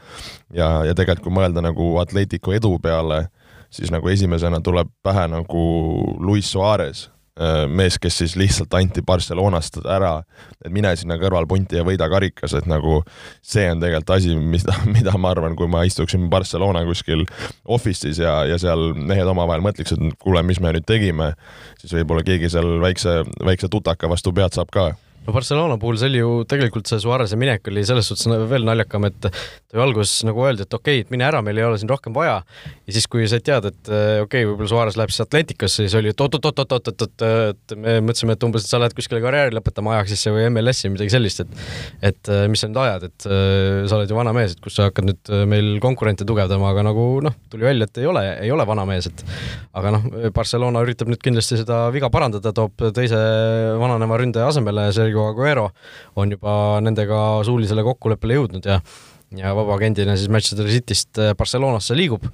[0.52, 3.26] ja, ja tegelikult kui mõelda nagu Atletico edu peale,
[3.70, 5.64] siis nagu esimesena tuleb pähe nagu
[6.20, 7.08] Luis Suarez,
[7.70, 10.16] mees, kes siis lihtsalt anti Barcelonast ära,
[10.64, 13.00] et mine sinna kõrvalpunti ja võida karikas, et nagu
[13.42, 17.26] see on tegelikult asi, mida, mida ma arvan, kui ma istuksin Barcelona kuskil
[17.64, 21.32] office'is ja, ja seal mehed omavahel mõtleks, et kuule, mis me nüüd tegime,
[21.80, 24.90] siis võib-olla keegi seal väikse, väikse tutaka vastu pead saab ka
[25.28, 29.04] no Barcelona puhul see oli ju tegelikult see Suarez'e minek oli selles suhtes veel naljakam,
[29.08, 29.30] et ta
[29.76, 32.14] ju alguses nagu öeldi, et okei okay,, et mine ära, meil ei ole siin rohkem
[32.16, 32.38] vaja.
[32.88, 36.14] ja siis, kui said teada, et okei okay,, võib-olla Suarez läheb siis Atleticasse, siis oli,
[36.14, 40.46] et oot-oot-oot-oot-oot, et me mõtlesime, et umbes, et sa lähed kuskile karjääri lõpetama Ajaxisse või
[40.48, 44.56] MLS-i, midagi sellist, et et mis sa nüüd ajad, et sa oled ju vana mees,
[44.56, 48.08] et kus sa hakkad nüüd meil konkurente tugevdama, aga nagu noh, tuli välja, et ei
[48.08, 49.24] ole, ei ole vana mees, et
[49.76, 53.18] aga noh, Barcelona üritab nüüd kindlasti seda viga parandada, toob teise
[53.80, 55.70] vananeva ründaja asemele Sergio Sergio Aguero
[56.16, 58.80] on juba nendega suulisele kokkuleppele jõudnud ja
[59.36, 62.24] ja vabaagendina siis Manchester Cityst äh, Barcelonasse liigub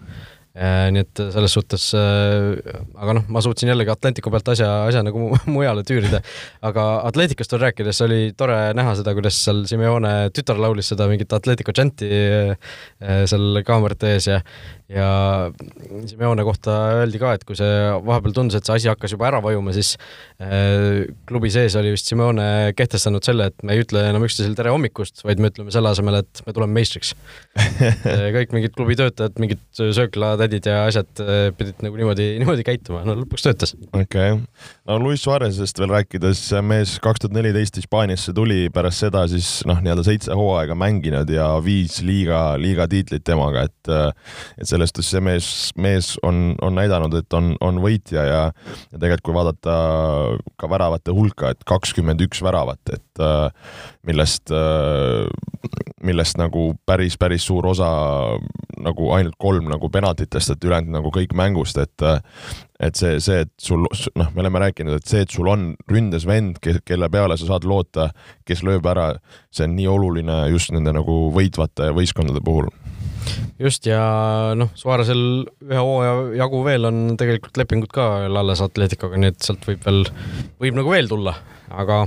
[0.54, 5.00] Äh, nii et selles suhtes, äh, aga noh, ma suutsin jällegi Atlanticu pealt asja, asja
[5.02, 6.20] nagu mujale tüürida.
[6.62, 11.34] aga Atleticust veel rääkides oli tore näha seda, kuidas seal Simeone tütar laulis seda mingit
[11.34, 12.06] Atletico džanti
[13.02, 14.38] seal kaamerate ees ja
[14.94, 15.08] ja
[16.06, 17.70] Simeone kohta öeldi ka, et kui see
[18.06, 19.94] vahepeal tundus, et see asi hakkas juba ära vajuma, siis
[21.28, 25.24] klubi sees oli vist Simeone kehtestanud selle, et me ei ütle enam üksteisele tere hommikust,
[25.26, 27.14] vaid me ütleme selle asemel, et me tuleme meistriks
[28.36, 33.02] kõik mingid klubi töötajad, mingid sööklad, tädid ja asjad äh, pidid nagu niimoodi, niimoodi käituma,
[33.06, 33.74] no lõpuks töötas.
[33.90, 34.40] okei okay.,
[34.88, 39.80] no Luis Suarez'est veel rääkides, mees kaks tuhat neliteist Hispaaniasse tuli, pärast seda siis noh,
[39.84, 44.10] nii-öelda seitse hooaega mänginud ja viis liiga, liiga tiitlit temaga, et äh,
[44.58, 45.48] et selles suhtes see mees,
[45.80, 49.74] mees on, on näidanud, et on, on võitja ja ja tegelikult kui vaadata
[50.60, 53.74] ka väravate hulka, et kakskümmend üks väravat, et äh,
[54.06, 54.52] millest,
[56.04, 57.88] millest nagu päris, päris suur osa
[58.84, 62.08] nagu ainult kolm nagu penaltitest, et ülejäänud nagu kõik mängust, et
[62.84, 63.86] et see, see, et sul,
[64.18, 67.64] noh, me oleme rääkinud, et see, et sul on ründes vend, kelle peale sa saad
[67.68, 68.10] loota,
[68.44, 69.12] kes lööb ära,
[69.54, 72.68] see on nii oluline just nende nagu võitvate võistkondade puhul
[73.60, 74.02] just ja
[74.58, 75.24] noh, Suarezil
[75.64, 79.84] ühe hooaja jagu veel on tegelikult lepingud ka veel alles Atleticoga, nii et sealt võib
[79.86, 80.04] veel,
[80.62, 81.36] võib nagu veel tulla,
[81.74, 82.04] aga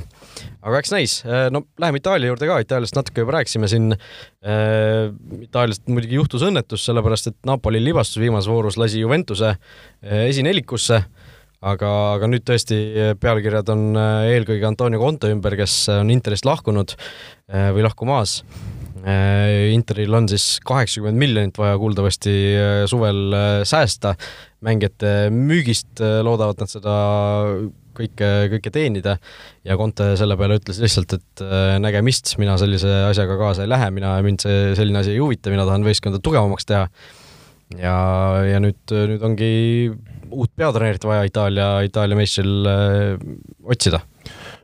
[0.67, 5.07] aga eks näis, äh, no läheme Itaalia juurde ka, Itaaliast natuke juba rääkisime siin äh,.
[5.47, 11.01] Itaaliast muidugi juhtus õnnetus, sellepärast et Napoli libastus viimases voorus, lasi Juventuse äh, esinelikusse,
[11.61, 12.77] aga, aga nüüd tõesti
[13.21, 16.93] pealkirjad on eelkõige Antonio Conte ümber, kes on Interist lahkunud
[17.47, 18.41] või lahkumas.
[19.71, 23.35] Interil on siis kaheksakümmend miljonit vaja kuuldavasti äh, suvel
[23.67, 24.15] säästa,
[24.65, 26.95] mängijate müügist loodavad nad seda
[27.97, 29.15] kõike, kõike teenida.
[29.67, 33.89] Ja Conte selle peale ütles lihtsalt, et äh, nägemist, mina sellise asjaga kaasa ei lähe,
[33.95, 36.87] mina, mind see selline asi ei huvita, mina tahan võistkonda tugevamaks teha.
[37.77, 37.95] ja,
[38.47, 38.79] ja nüüd,
[39.11, 39.49] nüüd ongi
[40.31, 43.25] uut peatreenerit vaja Itaalia, Itaalia meistril äh,
[43.63, 44.03] otsida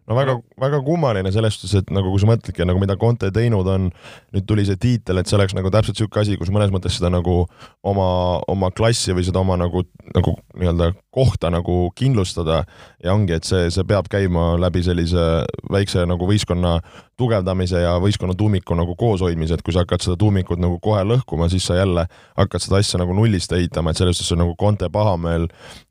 [0.07, 3.67] no väga, väga kummaline selles suhtes, et nagu kui sa mõtledki nagu mida Conte teinud
[3.71, 3.89] on,
[4.35, 7.11] nüüd tuli see tiitel, et see oleks nagu täpselt niisugune asi, kus mõnes mõttes seda
[7.13, 7.43] nagu
[7.87, 8.07] oma,
[8.51, 9.85] oma klassi või seda oma nagu,
[10.15, 12.63] nagu nii-öelda kohta nagu kindlustada
[13.03, 16.79] ja ongi, et see, see peab käima läbi sellise väikse nagu võistkonna
[17.19, 21.47] tugevdamise ja võistkonna tuumiku nagu kooshoidmise, et kui sa hakkad seda tuumikut nagu kohe lõhkuma,
[21.53, 22.07] siis sa jälle
[22.39, 25.47] hakkad seda asja nagu nullist ehitama, et selles suhtes nagu Conte pahameel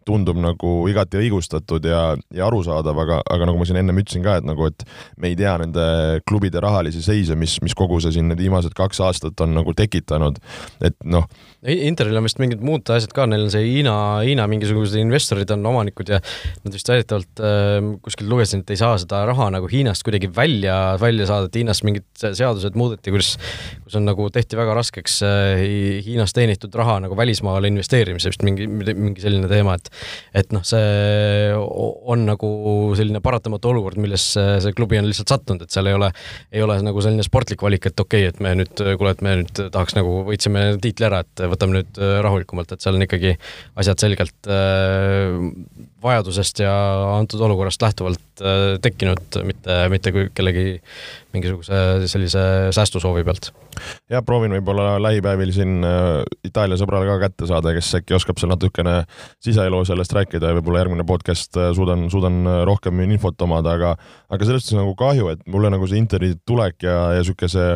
[0.06, 2.02] tundub nagu igati õigustatud ja,
[2.34, 4.84] ja arusaadav, aga, aga nagu ma siin ennem ütlesin ka, et nagu, et
[5.20, 5.86] me ei tea nende
[6.28, 10.40] klubide rahalisi seise, mis, mis kogu see siin need viimased kaks aastat on nagu tekitanud,
[10.84, 11.28] et noh.
[11.62, 13.94] Interil on vist mingid muud asjad ka, neil on see Hiina,
[14.26, 16.18] Hiina mingisugused investorid on omanikud ja
[16.64, 20.96] nad vist väidetavalt äh, kuskilt lugesin, et ei saa seda raha nagu Hiinast kuidagi välja,
[21.00, 23.36] välja saada, et Hiinas mingid seadused muudeti, kus,
[23.84, 25.62] kus on nagu tehti väga raskeks äh,
[26.06, 29.91] Hiinas teenitud raha nagu välismaale investeerimise, vist mingi, mingi selline teema, et
[30.34, 32.50] et noh, see on nagu
[32.98, 36.10] selline paratamatu olukord, millesse see klubi on lihtsalt sattunud, et seal ei ole,
[36.52, 39.36] ei ole nagu selline sportlik valik, et okei okay,, et me nüüd, kuule, et me
[39.42, 43.36] nüüd tahaks nagu, võitsime tiitli ära, et võtame nüüd rahulikumalt, et seal on ikkagi
[43.82, 45.38] asjad selgelt äh,
[46.02, 46.72] vajadusest ja
[47.16, 50.66] antud olukorrast lähtuvalt äh, tekkinud, mitte, mitte kellegi
[51.32, 53.50] mingisuguse sellise säästusoovi pealt.
[54.10, 58.52] jah, proovin võib-olla lähipäevil siin äh, Itaalia sõbrale ka kätte saada, kes äkki oskab seal
[58.52, 59.02] natukene
[59.42, 63.94] siseelu sellest rääkida ja võib-olla järgmine podcast äh, suudan, suudan äh, rohkem infot omada, aga
[64.32, 67.70] aga sellest on nagu kahju, et mulle nagu see Interi tulek ja, ja niisugune see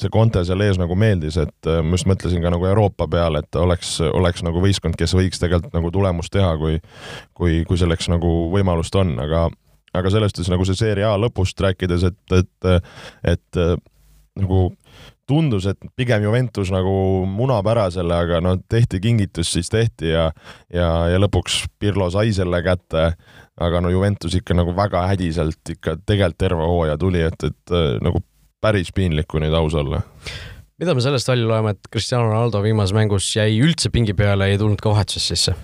[0.00, 3.56] see Conte seal ees nagu meeldis, et ma just mõtlesin ka nagu Euroopa peale, et
[3.58, 6.78] oleks, oleks nagu võistkond, kes võiks tegelikult nagu tulemust teha, kui
[7.36, 9.48] kui, kui selleks nagu võimalust on, aga
[9.96, 12.90] aga selles suhtes nagu see seeria lõpust rääkides, et, et,
[13.32, 13.60] et
[14.38, 14.60] nagu
[15.30, 16.92] tundus, et pigem Juventus nagu
[17.30, 20.28] munab ära selle, aga no tehti kingitus, siis tehti ja
[20.74, 23.12] ja, ja lõpuks Pirlo sai selle kätte,
[23.60, 28.22] aga no Juventus ikka nagu väga hädiselt ikka tegelikult terve hooaja tuli, et, et nagu
[28.60, 30.02] päris piinlik, kui nüüd aus olla
[30.80, 34.58] mida me sellest välja loeme, et Cristiano Ronaldo viimases mängus jäi üldse pingi peale, ei
[34.60, 35.54] tulnud ka vahetuses sisse?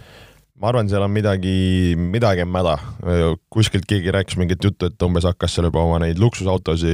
[0.60, 2.76] Ma arvan, seal on midagi, midagi on mäda.
[3.52, 6.92] kuskilt keegi rääkis mingit juttu, et umbes hakkas seal juba oma neid luksusautosi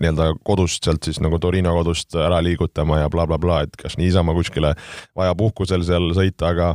[0.00, 3.98] nii-öelda kodust, sealt siis nagu Torino kodust ära liigutama ja blablabla bla, bla, et kas
[4.00, 4.72] niisama kuskile
[5.16, 6.72] vaja puhkusel seal sõita, aga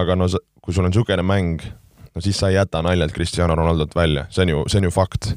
[0.00, 1.64] aga no kui sul on niisugune mäng,
[2.14, 4.94] no siis sa ei jäta naljalt Cristiano Ronaldot välja, see on ju, see on ju
[4.94, 5.34] fakt.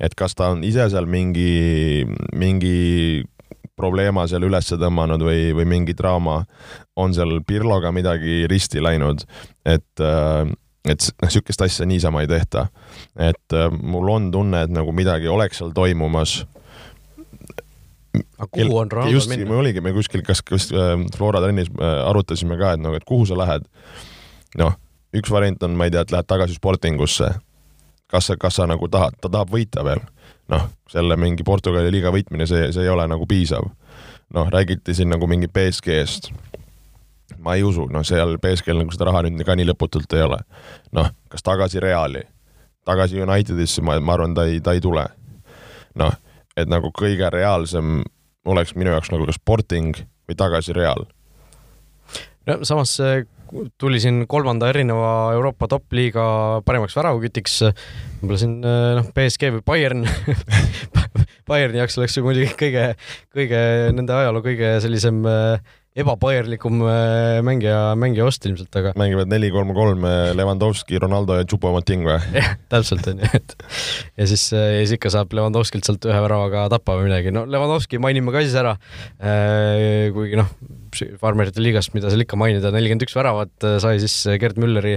[0.00, 3.24] et kas ta on ise seal mingi, mingi
[3.78, 6.42] probleema seal üles tõmmanud või, või mingi draama,
[6.98, 9.24] on seal Pirloga midagi risti läinud,
[9.66, 10.50] et äh,
[10.88, 12.68] et noh, niisugust asja niisama ei tehta.
[13.16, 16.46] et äh, mul on tunne, et nagu midagi oleks seal toimumas.
[18.38, 19.56] aga kuhu on Ronaldo just, minna?
[19.56, 21.70] oligi, me kuskil, kas, kas äh, Flora trennis
[22.06, 23.68] arutasime ka, et nagu, et kuhu sa lähed.
[24.58, 24.78] noh,
[25.16, 27.34] üks variant on, ma ei tea, et lähed tagasi Sportingusse.
[28.08, 30.00] kas sa, kas sa nagu tahad, ta tahab võita veel
[30.48, 33.68] noh, selle mingi Portugali liiga võitmine, see, see ei ole nagu piisav.
[34.34, 36.32] noh, räägiti siin nagu mingi BSG-st.
[37.38, 40.40] ma ei usu, noh, seal BSG-l nagu seda raha nüüd ka nii lõputult ei ole.
[40.92, 42.22] noh, kas tagasi Reali,
[42.84, 45.06] tagasi Unitedisse, ma, ma arvan, ta ei, ta ei tule.
[45.94, 46.14] noh,
[46.56, 48.02] et nagu kõige reaalsem
[48.48, 49.96] oleks minu jaoks nagu kas Sporting
[50.28, 51.04] või tagasi Real.
[52.46, 52.96] no samas
[53.78, 56.24] tuli siin kolmanda erineva Euroopa top-liiga
[56.66, 57.58] parimaks väravakütiks.
[58.20, 60.06] võib-olla siin noh, BSG või Bayern
[61.48, 62.84] Bayerni jaoks oleks see muidugi kõige,
[63.34, 63.60] kõige
[63.96, 68.92] nende ajaloo kõige sellisem äh, ebapaierlikum äh, mängija, mängija ost ilmselt, aga.
[68.98, 70.04] mängivad neli, kolm, kolm
[70.38, 72.18] Levandovski, Ronaldo ja Choupo-Moting või?
[72.38, 73.54] jah, täpselt on ju, et
[74.20, 77.44] ja siis, äh, ja siis ikka saab Levandovskilt sealt ühe väravaga tappa või midagi, no
[77.50, 78.76] Levandovski mainime ka siis ära.
[79.18, 80.52] Äh, kuigi noh,
[81.20, 84.96] farmerite liigast, mida seal ikka mainida, nelikümmend üks väravat sai siis Gerd Mülleri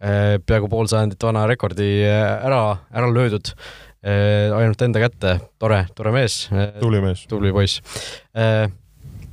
[0.00, 2.60] peaaegu pool sajandit vana rekordi ära,
[2.92, 3.54] ära löödud
[4.00, 6.42] ainult enda kätte, tore, tore mees.
[6.80, 7.26] tubli mees.
[7.28, 7.80] tubli poiss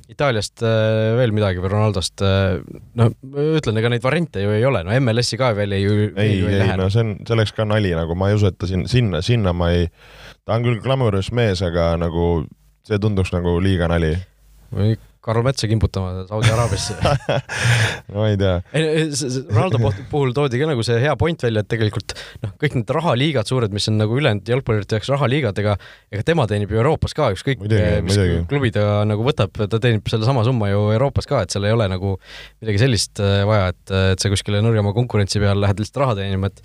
[0.08, 2.62] Itaaliast äh, veel midagi või Ronaldost, äh,
[2.96, 3.10] no
[3.58, 6.62] ütlen, ega neid variante ju ei ole, no MLS-i ka veel ei ju ei, ei,
[6.62, 8.86] ei, no see on, see oleks ka nali, nagu ma ei usu, et ta siin,
[8.88, 9.90] sinna, sinna ma ei,
[10.48, 12.46] ta on küll glamourous mees, aga nagu
[12.88, 14.14] see tunduks nagu liiga nali.
[15.28, 16.96] Karl Metsa kimbutama Saudi Araabiasse
[18.16, 18.56] no ei tea.
[19.52, 23.50] Ronaldo puhul toodi ka nagu see hea point välja, et tegelikult noh, kõik need rahaliigad
[23.50, 25.76] suured, mis on nagu ülejäänud jalgpallurite jaoks rahaliigad, ega
[26.28, 28.40] tema teenib ju Euroopas ka, ükskõik mis midagi.
[28.50, 31.90] klubi ta nagu võtab, ta teenib sellesama summa ju Euroopas ka, et seal ei ole
[31.92, 32.16] nagu
[32.64, 36.52] midagi sellist äh, vaja, et, et sa kuskile nõrgema konkurentsi peal lähed lihtsalt raha teenima,
[36.52, 36.64] et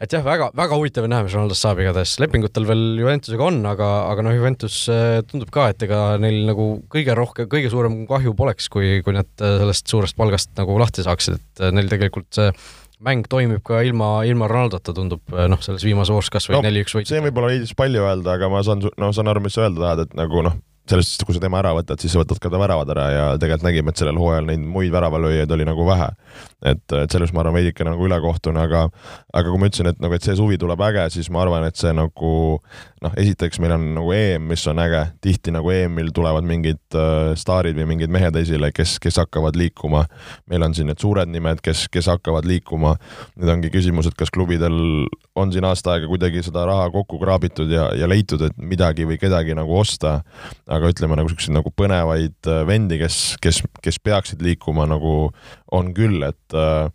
[0.00, 3.60] et jah, väga, väga huvitav on näha, mis Ronaldost saab igatahes, lepingutel veel Juventusega on,
[3.68, 8.02] aga, aga noh, Juventus äh, tundub ka, et ega neil nagu kõige rohkem, kõige suurem
[8.08, 11.92] kahju poleks, kui, kui nad äh, sellest suurest palgast nagu lahti saaksid, et äh, neil
[11.92, 12.48] tegelikult see
[13.04, 16.96] mäng toimib ka ilma, ilma Ronaldota, tundub noh, selles viimases voorus kas või no, neli-üks
[16.96, 17.08] võit.
[17.08, 20.02] see võib-olla veidi palju öelda, aga ma saan, no saan aru, mis sa öelda tahad,
[20.04, 22.90] et nagu noh, sellest, kui sa tema ära võtad, siis sa võtad ka ta väravad
[22.94, 26.08] ära ja tegelikult nägime, et sellel hooajal neid muid väravalööjaid oli nagu vähe.
[26.60, 28.82] et, et selles ma arvan veidike nagu ülekohtune, aga,
[29.32, 31.78] aga kui ma ütlesin, et nagu, et see suvi tuleb äge, siis ma arvan, et
[31.80, 32.32] see nagu
[33.00, 37.32] noh, esiteks meil on nagu EM, mis on äge, tihti nagu EM-il tulevad mingid äh,
[37.40, 40.04] staarid või mingid mehed esile, kes, kes hakkavad liikuma.
[40.50, 42.96] meil on siin need suured nimed, kes, kes hakkavad liikuma.
[43.40, 47.72] nüüd ongi küsimus, et kas klubidel on siin aasta aega kuidagi seda raha kokku kraabitud
[47.72, 50.20] ja, ja leitud, et midagi või kedagi nagu osta
[50.70, 55.30] aga ütleme nagu siukseid nagu põnevaid äh, vendi, kes, kes, kes peaksid liikuma nagu
[55.74, 56.88] on küll, et äh,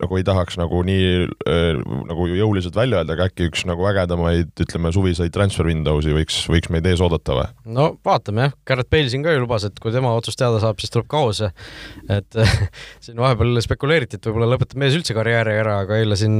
[0.00, 1.08] nagu ei tahaks nagu nii
[1.48, 6.42] äh, nagu jõuliselt välja öelda, aga äkki üks nagu ägedamaid, ütleme, suviseid transfer windows'i võiks,
[6.52, 7.46] võiks meid ees oodata või?
[7.78, 10.80] no vaatame jah, Garrett Bale siin ka ju lubas, et kui tema otsust teada saab,
[10.82, 11.42] siis tuleb kaos.
[11.42, 12.40] et
[13.04, 16.38] siin vahepeal spekuleeriti, et võib-olla lõpetab mees üldse karjääri ära, aga eile siin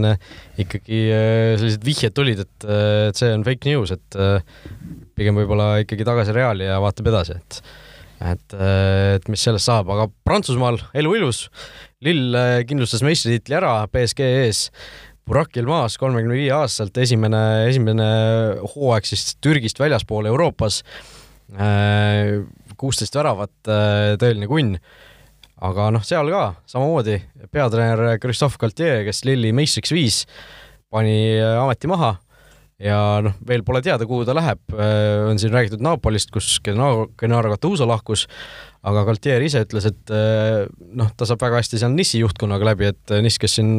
[0.61, 1.03] ikkagi
[1.61, 2.71] sellised vihjed tulid, et,
[3.11, 4.21] et see on fake news, et
[5.17, 7.61] pigem võib-olla ikkagi tagasi Reali ja vaatab edasi, et
[8.25, 11.47] et, et mis sellest saab, aga Prantsusmaal elu ilus.
[12.07, 14.67] Lill äh, kindlustas meistritiitli ära BSG ees.
[15.27, 18.07] Burak Yilmaz, kolmekümne viie aastaselt, esimene, esimene
[18.63, 20.85] hooaeg siis Türgist väljaspool Euroopas.
[21.51, 22.45] Äh,
[22.79, 24.79] kuusteist väravat, äh, tõeline kunn.
[25.57, 27.17] aga noh, seal ka samamoodi
[27.51, 30.19] peatreener Christophe Galtier, kes Lilli meistriks viis,
[30.93, 32.13] pani ameti maha
[32.83, 37.07] ja noh, veel pole teada, kuhu ta läheb, äh, on siin räägitud Napolist, kus Gennaro,
[37.19, 38.27] Gennaro Gattuso lahkus,
[38.87, 40.67] aga Galtier ise ütles, et äh,
[40.99, 43.75] noh, ta saab väga hästi seal Nissi juhtkonnaga läbi, et äh, Niss, kes siin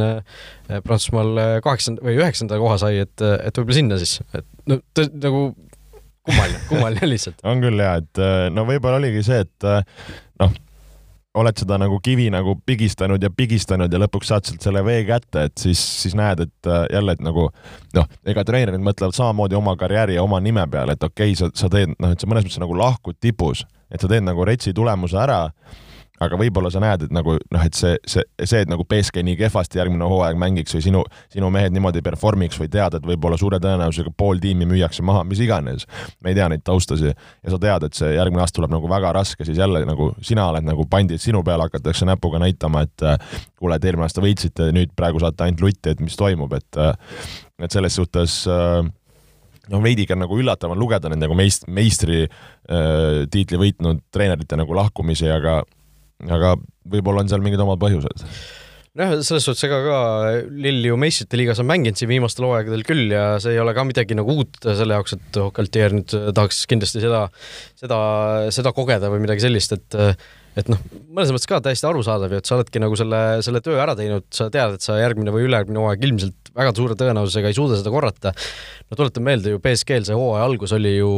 [0.67, 5.43] Prantsusmaal kaheksanda või üheksanda koha sai, et, et võib-olla sinna siis, et no ta nagu
[6.27, 7.43] kummaline, kummaline lihtsalt.
[7.47, 9.69] on küll ja, et no võib-olla oligi see, et
[10.41, 10.57] noh,
[11.37, 15.47] oled seda nagu kivi nagu pigistanud ja pigistanud ja lõpuks saad sealt selle vee kätte,
[15.49, 17.47] et siis, siis näed, et jälle, et nagu
[17.97, 21.51] noh, ega treenerid mõtlevad samamoodi oma karjääri ja oma nime peale, et okei okay,, sa,
[21.57, 24.73] sa teed, noh, et sa mõnes mõttes nagu lahkud tipus, et sa teed nagu retsi
[24.75, 25.45] tulemuse ära
[26.23, 29.37] aga võib-olla sa näed, et nagu noh, et see, see, see, et nagu BSK nii
[29.39, 31.03] kehvasti järgmine hooaeg mängiks või sinu,
[31.33, 35.41] sinu mehed niimoodi performiks või tead, et võib-olla suure tõenäosusega pool tiimi müüakse maha, mis
[35.43, 35.85] iganes.
[36.23, 39.13] me ei tea neid taustasid ja sa tead, et see järgmine aasta tuleb nagu väga
[39.19, 43.07] raske, siis jälle nagu sina oled nagu pandid, sinu peale hakatakse näpuga näitama, et
[43.57, 46.81] kuule, et eelmine aasta võitsite, nüüd praegu saate ainult lutti, et mis toimub, et
[47.57, 48.43] et selles suhtes
[49.71, 55.29] noh, veidike nagu üllatav on lugeda nende nagu meist-, meistritiitli äh, võitnud treenerite nagu lahkumisi,
[55.31, 55.61] aga
[56.25, 56.55] aga
[56.87, 58.23] võib-olla on seal mingid omad põhjused
[58.97, 59.99] nojah, selles suhtes ega ka
[60.49, 63.85] Lill ju meistrite liigas on mänginud siin viimastel hooaegadel küll ja see ei ole ka
[63.87, 67.27] midagi nagu uut selle jaoks, et Galtier nüüd tahaks kindlasti seda,
[67.77, 68.01] seda,
[68.55, 70.01] seda kogeda või midagi sellist, et
[70.57, 70.79] et noh,
[71.13, 74.25] mõnes mõttes ka täiesti arusaadav ju, et sa oledki nagu selle, selle töö ära teinud,
[74.33, 77.93] sa tead, et sa järgmine või ülejärgmine hooaeg ilmselt väga suure tõenäosusega ei suuda seda
[77.93, 78.33] korrata.
[78.89, 81.11] no tuletan meelde ju, BSG-l see hooaja algus oli ju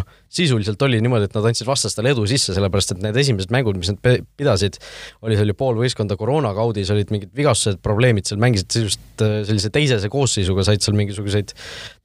[0.00, 3.78] noh, sisuliselt oli niimoodi, et nad andsid vastastele edu sisse, sellepärast et need esimesed mängud,
[3.80, 3.98] mis nad
[4.38, 4.78] pidasid,
[5.26, 9.72] oli seal ju pool võistkonda koroonakaudis, olid mingid vigastused, probleemid, seal mängisid sisuliselt äh, sellise
[9.74, 11.54] teisese koosseisuga, said seal mingisuguseid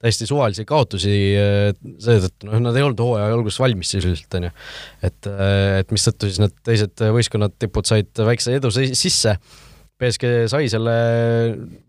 [0.02, 1.70] täiesti suvalisi kaotusi, äh,
[2.02, 4.56] seetõttu noh, nad ei olnud hooaja alguses valmis sisuliselt, on ju.
[5.06, 9.38] et, äh, et mistõttu siis need teised võistkonnad, tipud said väikse edu sisse
[9.96, 10.94] BSG sai selle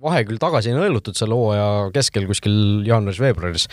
[0.04, 3.68] vahe küll tagasi nõelutud selle hooaja keskel kuskil jaanuaris-veebruaris,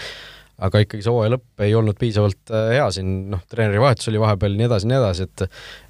[0.63, 4.21] aga ikkagi see hooaja lõpp ei olnud piisavalt äh, hea siin, noh, treeneri vahetus oli
[4.23, 5.45] vahepeal nii edasi, nii edasi, et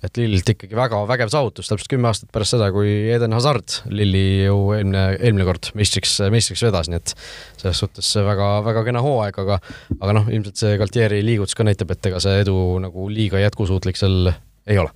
[0.09, 4.25] et Lillilt ikkagi väga vägev saavutus, täpselt kümme aastat pärast seda, kui Eden Hazard Lilli
[4.47, 7.15] ju eelmine, eelmine kord meistriks, meistriks vedas, nii et
[7.61, 9.61] selles suhtes väga, väga kena hooaeg, aga
[10.01, 14.01] aga noh, ilmselt see Galtieri liigutus ka näitab, et ega see edu nagu liiga jätkusuutlik
[14.01, 14.33] seal
[14.65, 14.95] ei ole.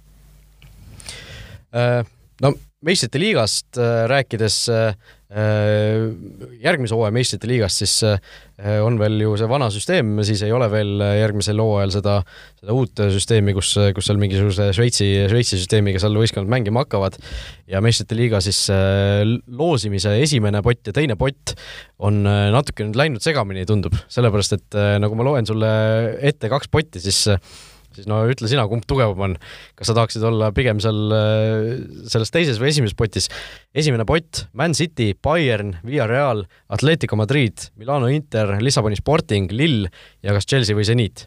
[1.76, 2.00] Äh,
[2.40, 2.54] no
[2.84, 4.94] meistrite liigast äh, rääkides äh,
[5.28, 10.70] järgmise hooaja meistrite liigast, siis äh, on veel ju see vana süsteem, siis ei ole
[10.72, 12.14] veel järgmisel hooajal seda,
[12.56, 17.20] seda uut süsteemi, kus, kus seal mingisuguse Šveitsi, Šveitsi süsteemiga seal võistkonnad mängima hakkavad.
[17.68, 18.62] ja meistrite liiga siis
[19.46, 21.52] loosimise esimene pott ja teine pott
[22.00, 25.68] on natuke nüüd läinud segamini, tundub, sellepärast et nagu ma loen sulle
[26.24, 27.26] ette kaks potti, siis
[27.98, 29.36] siis no ütle sina, kumb tugevam on.
[29.78, 31.72] kas sa tahaksid olla pigem seal äh,
[32.10, 33.28] selles teises või esimeses potis?
[33.74, 36.44] esimene pott, Man City, Bayern, Villarreal,
[36.74, 39.86] Atletico Madrid, Milano Inter, Lissaboni Sporting, Lill
[40.24, 41.26] ja kas Chelsea või Zenit.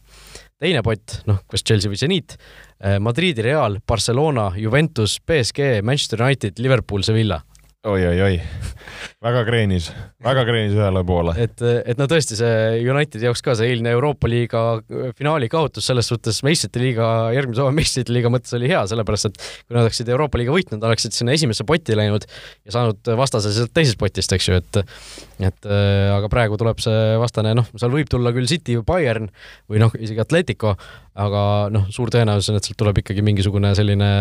[0.61, 2.38] teine pott, noh, kas Chelsea või Zenit,
[2.80, 7.41] äh, Madridi Real, Barcelona, Juventus, BSG, Manchester United, Liverpool, Sevilla
[7.82, 8.36] oi-oi-oi,
[9.25, 9.88] väga kreenis,
[10.21, 11.32] väga kreenis ühele poole.
[11.41, 14.61] et, et no tõesti, see Unitedi jaoks ka see eilne Euroopa liiga
[15.17, 19.41] finaali kaotus selles suhtes meistrite liiga, järgmise hooaja meistrite liiga mõttes oli hea, sellepärast et
[19.41, 23.73] kui nad oleksid Euroopa liiga võitnud, oleksid sinna esimesse potti läinud ja saanud vastase sealt
[23.73, 24.82] teisest potist, eks ju, et
[25.41, 29.32] et aga praegu tuleb see vastane, noh, seal võib tulla küll City või Bayern
[29.65, 30.75] või noh, isegi Atletico,
[31.17, 31.41] aga
[31.73, 34.11] noh, suur tõenäosus on, et sealt tuleb ikkagi mingisugune selline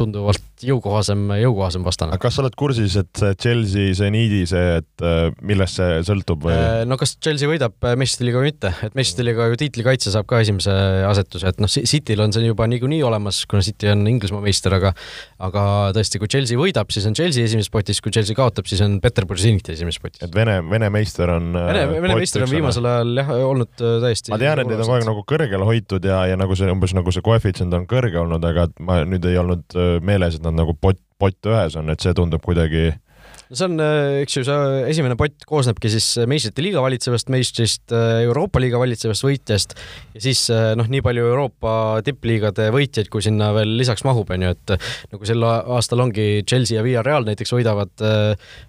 [0.00, 2.16] tunduvalt jõukohasem, jõukohasem vastane.
[2.22, 6.46] kas sa oled kursis, et see Chelsea, see Needi, see, et äh, millest see sõltub
[6.46, 6.54] või?
[6.54, 10.12] Äh, no kas Chelsea võidab äh, meistrite liiga või mitte, et meistrite liiga ju tiitlikaitse
[10.14, 10.74] saab ka esimese
[11.08, 14.94] asetuse, et noh, Cityl on see juba niikuinii olemas, kuna City on Inglismaa meister, aga
[15.42, 15.64] aga
[15.96, 19.42] tõesti, kui Chelsea võidab, siis on Chelsea esimeses potis, kui Chelsea kaotab, siis on Peterburi
[19.42, 20.22] Zenit esimeses potis.
[20.22, 24.40] et Vene, Vene meister on Vene, Vene meister on viimasel ajal jah, olnud täiesti ma
[24.42, 27.14] tean, et neid on kogu aeg nagu kõrgel hoitud ja, ja nagu see umbes nagu
[27.14, 31.00] see koefitsient on kõrge olnud, aga ma nüüd ei olnud meeles, et nad nagu pott,
[31.18, 33.11] pott ühes on, et see tundub kuidagi no
[33.52, 37.84] see on, äh, eks ju, see esimene pott koosnebki siis äh, meistrite liiga valitsevast meistrist,
[37.92, 39.74] äh, Euroopa liiga valitsevast võitjast
[40.14, 40.44] ja siis
[40.78, 41.74] noh, nii palju Euroopa
[42.06, 44.74] tippliigade võitjaid, kui sinna veel lisaks mahub, on ju, et
[45.12, 48.04] nagu sel aastal ongi Chelsea ja Villarreal näiteks võidavad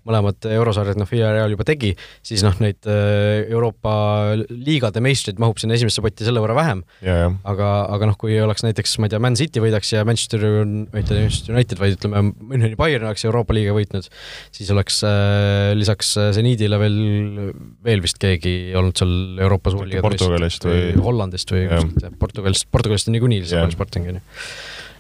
[0.08, 1.94] mõlemad eurosarjad, noh, Villarreal juba tegi,
[2.26, 3.94] siis noh, neid Euroopa
[4.50, 6.84] liigade meistreid mahub sinna esimesse potti selle võrra vähem.
[7.04, 10.44] aga, aga noh, kui oleks näiteks, ma ei tea, Man City võidaks ja Manchester,
[10.94, 12.24] mitte Manchester United, vaid ütleme,
[12.54, 14.08] Müncheni Bayern oleks Euroopa liiga võitnud,
[14.56, 16.30] siis oleks äh, lisaks äh,
[16.82, 16.98] veel,
[17.86, 23.18] veel vist keegi olnud seal Euroopa suurliiga Portugalist või, Hollandist või kuskilt, Portugalist, Portugalist on
[23.18, 24.26] niikuinii Lissaboni Sporting, on ju.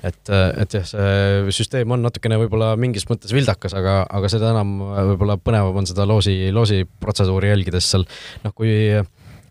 [0.03, 4.51] Et, äh, et jah, see süsteem on natukene võib-olla mingis mõttes vildakas, aga, aga seda
[4.51, 4.75] enam
[5.13, 8.03] võib-olla põnevam on seda loosi, loosiprotseduuri jälgides seal,
[8.43, 8.73] noh, kui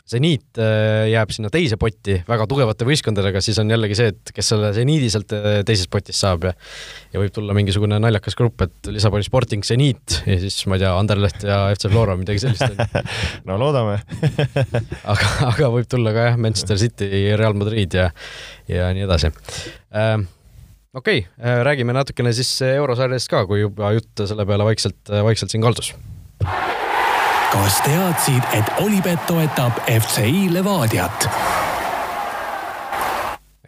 [0.08, 4.50] seniit äh, jääb sinna teise potti väga tugevate võistkondadega, siis on jällegi see, et kes
[4.52, 6.52] selle seniidi sealt äh, teisest potist saab ja
[7.12, 10.92] ja võib tulla mingisugune naljakas grupp, et Lissaboni Sporting, seniit ja siis ma ei tea,
[10.98, 12.82] Anderleht ja FC Flora, midagi sellist
[13.48, 14.00] no loodame.
[15.12, 18.10] Aga, aga võib tulla ka jah, Manchester City, Real Madrid ja
[18.70, 19.32] ja nii edasi.
[19.94, 20.26] Ähm,
[20.94, 25.64] okei okay,, räägime natukene siis eurosarjast ka, kui juba jutt selle peale vaikselt, vaikselt siin
[25.64, 25.94] kaldus
[27.52, 31.28] kas teadsid, et Olipet toetab FCI Levadiat?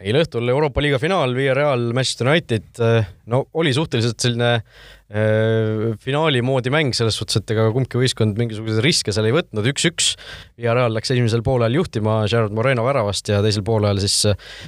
[0.05, 6.43] eile õhtul Euroopa liiga finaal, Villarreal, Manchester United, eh, no oli suhteliselt selline äh, finaali
[6.45, 10.11] moodi mäng selles suhtes, et ega kumbki võistkond mingisuguseid riske seal ei võtnud, üks-üks.
[10.59, 14.27] Villarreal läks esimesel poolel juhtima Gerard Moreno väravast ja teisel poolel siis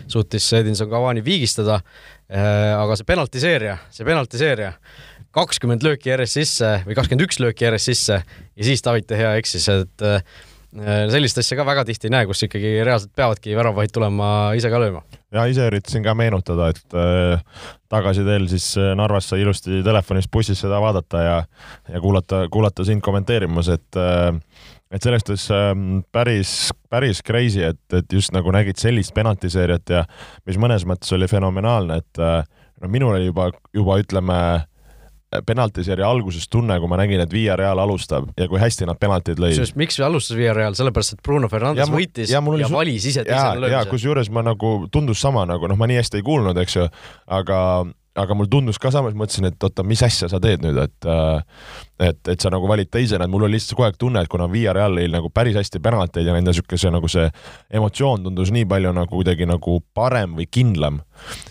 [0.10, 2.74] suutis Edinson Cavani viigistada äh,.
[2.78, 4.74] aga see penaltiseeria, see penaltiseeria
[5.38, 9.36] kakskümmend lööki järjest sisse või kakskümmend üks lööki järjest sisse ja siis Davit De Gea
[9.40, 10.22] eksis, et äh,
[11.14, 14.82] sellist asja ka väga tihti ei näe, kus ikkagi reaalselt peavadki väravahid tulema ise ka
[14.82, 15.04] lööma.
[15.34, 20.62] ja ise üritasin ka meenutada, et äh, tagasiteel siis äh, Narvas sai ilusti telefonis bussis
[20.64, 21.38] seda vaadata ja
[21.94, 24.34] ja kuulata, kuulata sind kommenteerimas, et äh,
[24.92, 25.74] et selles suhtes äh,
[26.12, 30.06] päris, päris crazy, et, et just nagu nägid sellist penaltiseeriat ja
[30.48, 32.42] mis mõnes mõttes oli fenomenaalne, et äh,
[32.82, 34.66] no minul oli juba, juba ütleme äh,
[35.46, 39.58] penaltiseeria alguses tunne, kui ma nägin, et Villarreal alustab ja kui hästi nad penaltid lõid.
[39.58, 42.76] kusjuures miks alustas Villarreal, sellepärast et Bruno Fernandes ja, võitis ja, ja su...
[42.78, 43.92] valis ise teisele löömise.
[43.92, 46.88] kusjuures ma nagu, tundus sama nagu noh, ma nii hästi ei kuulnud, eks ju,
[47.40, 47.60] aga
[48.18, 51.44] aga mul tundus ka samas, mõtlesin, et oota, mis asja sa teed nüüd, et äh,
[52.00, 54.48] et, et sa nagu valid teisena, et mul oli lihtsalt kogu aeg tunne, et kuna
[54.52, 57.26] Villarreal lõi nagu päris hästi penalteid ja nende niisuguse nagu see
[57.74, 61.02] emotsioon tundus nii palju nagu kuidagi nagu parem või kindlam,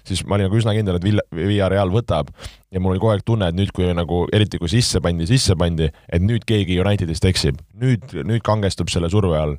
[0.07, 2.31] siis ma olin nagu üsna kindel, et Villarreal võtab.
[2.75, 5.55] Ja mul oli kogu aeg tunne, et nüüd, kui nagu eriti kui sisse pandi, sisse
[5.59, 9.57] pandi, et nüüd keegi Unitedist eksib, nüüd, nüüd kangestub selle surve all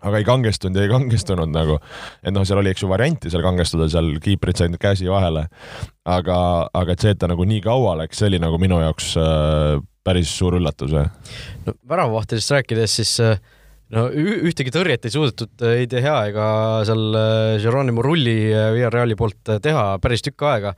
[0.00, 1.78] aga ei kangestunud ja ei kangestunud nagu,
[2.22, 5.46] et noh, seal oli, eks ju, varianti seal kangestuda, seal kiiprid said käsi vahele,
[6.08, 6.40] aga,
[6.76, 9.78] aga et see, et ta nagu nii kaua läks, see oli nagu minu jaoks äh,
[10.06, 10.94] päris suur üllatus.
[10.94, 13.40] no väravavahtidest rääkides, siis äh,
[13.94, 16.46] no ühtegi tõrjet ei suudetud ei De Gea ega
[16.86, 20.72] seal äh, Geronimo Rulli äh, Villarreali poolt äh, teha päris tükk aega.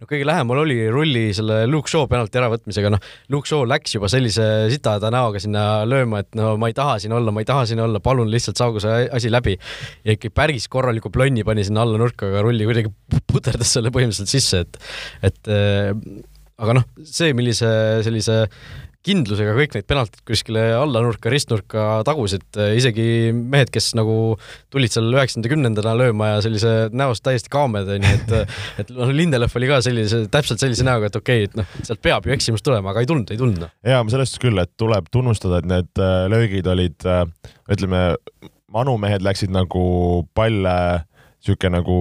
[0.00, 4.10] no kõige lähemal oli Rulli selle Luke Shaw penalti äravõtmisega, noh, Luke Shaw läks juba
[4.12, 7.64] sellise sitahäda näoga sinna lööma, et no ma ei taha siin olla, ma ei taha
[7.70, 9.56] siin olla, palun lihtsalt saagu see asi läbi.
[10.04, 12.92] ja ikka päris korraliku plonni pani sinna alla nurka, aga Rulli kuidagi
[13.32, 14.82] puterdas selle põhimõtteliselt sisse, et,
[15.24, 15.50] et
[16.58, 17.70] aga noh, see, millise
[18.04, 18.42] sellise
[19.08, 22.46] kindlusega kõik neid penaltid kuskile alla nurka, ristnurka tagusid,
[22.76, 24.36] isegi mehed, kes nagu
[24.72, 28.36] tulid seal üheksakümnenda kümnendana lööma ja sellise näost täiesti kaamed, onju, et
[28.84, 32.02] et noh, Lindelöf oli ka sellise, täpselt sellise näoga, et okei okay,, et noh, sealt
[32.04, 33.64] peab ju eksimus tulema, aga ei tulnud, ei tulnud.
[33.64, 33.74] Noh.
[33.86, 37.24] jaa, selles suhtes küll, et tuleb tunnustada, et need äh, löögid olid, äh,
[37.72, 38.04] ütleme,
[38.72, 39.82] manumehed läksid nagu
[40.36, 40.78] palle
[41.38, 41.98] niisugune nagu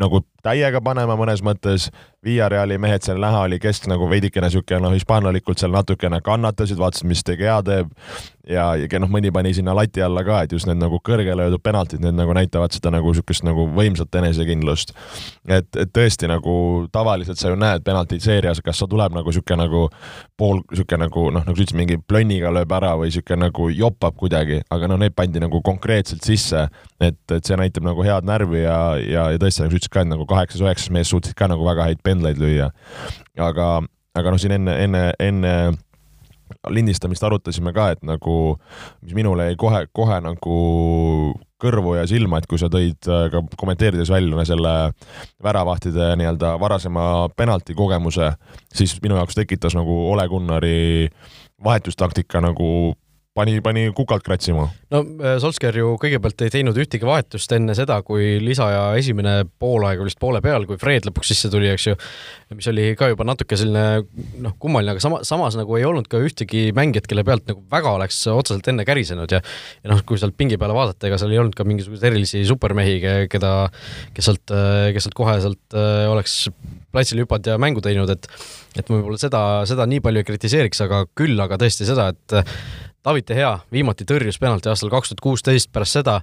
[0.00, 1.90] nagu täiega panema mõnes mõttes,
[2.26, 7.06] Villareali mehed seal näha oli kesk nagu veidikene sihuke noh, hispaanlalikult seal natukene kannatasid, vaatasid,
[7.06, 7.92] mis De Gea teeb.
[8.46, 11.62] Ja, ja noh, mõni pani sinna lati alla ka, et just need nagu kõrgele löödud
[11.62, 14.92] penaltid, need nagu näitavad seda nagu sihukest nagu võimsat enesekindlust.
[15.48, 16.54] et, et tõesti nagu
[16.94, 19.88] tavaliselt sa ju näed penaltiseerias, kas sa tuleb nagu sihuke nagu
[20.38, 24.14] pool sihuke nagu noh, nagu sa ütlesid, mingi plönniga lööb ära või sihuke nagu joppab
[24.18, 26.68] kuidagi, aga noh, need pandi nagu konkreetselt sisse,
[27.00, 30.06] et, et see näitab nagu head närvi ja, ja, ja tõesti, nagu sa ütlesid ka,
[30.06, 32.70] et nagu kaheksas-üheksas mees suutsid ka nagu väga häid pendleid lüüa.
[33.40, 33.68] aga,
[34.14, 35.56] aga noh, siin enne, enne, enne
[36.70, 38.56] lindistamist arutasime ka, et nagu,
[39.02, 40.58] mis minule jäi kohe, kohe nagu
[41.62, 44.74] kõrvu ja silma, et kui sa tõid äh, ka kommenteerides välja selle
[45.42, 48.34] väravahtide nii-öelda varasema penalti kogemuse,
[48.74, 51.08] siis minu jaoks tekitas nagu Ole Gunnari
[51.64, 52.94] vahetustaktika nagu
[53.36, 54.66] pani, pani kukalt kratsima.
[54.92, 60.00] no äh, Solskjaer ju kõigepealt ei teinud ühtegi vahetust enne seda, kui lisaja esimene poolaeg
[60.02, 61.96] oli vist poole peal, kui Fred lõpuks sisse tuli, eks ju,
[62.56, 64.04] mis oli ka juba natuke selline
[64.44, 67.96] noh, kummaline, aga sama, samas nagu ei olnud ka ühtegi mängijat, kelle pealt nagu väga
[67.98, 71.42] oleks otseselt enne kärisenud ja ja noh, kui sealt pingi peale vaadata, ega seal ei
[71.42, 72.98] olnud ka mingisuguseid erilisi supermehi,
[73.32, 73.52] keda,
[74.16, 74.56] kes sealt,
[74.94, 76.46] kes sealt kohe sealt äh, oleks
[76.94, 78.30] platsile hüpanud ja mängu teinud, et
[78.76, 82.34] et ma võib-olla seda, seda nii palju ei kritiseeriks, aga küll aga tõesti seda, et
[83.06, 86.16] David De Gea viimati tõrjus penalti aastal kaks tuhat kuusteist, pärast seda,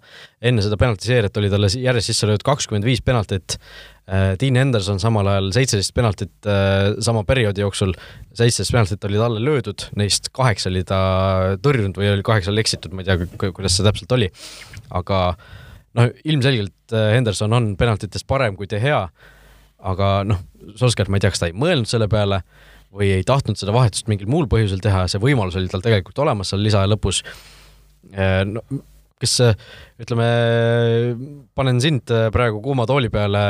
[0.44, 3.56] enne seda penaltiseeriat oli talle järjest sisse löödud kakskümmend viis penaltit.
[4.04, 7.96] Äh, Dean Henderson samal ajal seitseteist penaltit äh, sama perioodi jooksul,
[8.36, 11.00] seitseteist penaltit oli talle löödud, neist kaheksa oli ta
[11.64, 14.28] tõrjunud või oli kaheksal eksitud, ma ei tea, kuidas see täpselt oli.
[14.92, 15.22] aga
[15.96, 19.06] noh, ilmselgelt äh, Henderson on penaltites parem kui De Gea,
[19.94, 20.44] aga noh,
[20.76, 22.44] Solskjaer, ma ei tea, kas ta ei mõelnud selle peale
[22.94, 26.54] või ei tahtnud seda vahetust mingil muul põhjusel teha, see võimalus oli tal tegelikult olemas
[26.54, 27.24] seal lisaaja lõpus.
[28.14, 28.66] Äh, no
[29.24, 29.38] kes
[30.04, 30.26] ütleme,
[31.56, 33.44] panen sind praegu kuuma tooli peale,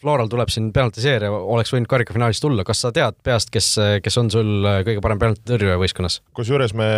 [0.00, 3.74] Floral tuleb siin penaltiseerija, oleks võinud karikafinaalis tulla, kas sa tead peast, kes,
[4.04, 6.22] kes on sul kõige parem penaltitõrjuja võistkonnas?
[6.38, 6.88] kusjuures me,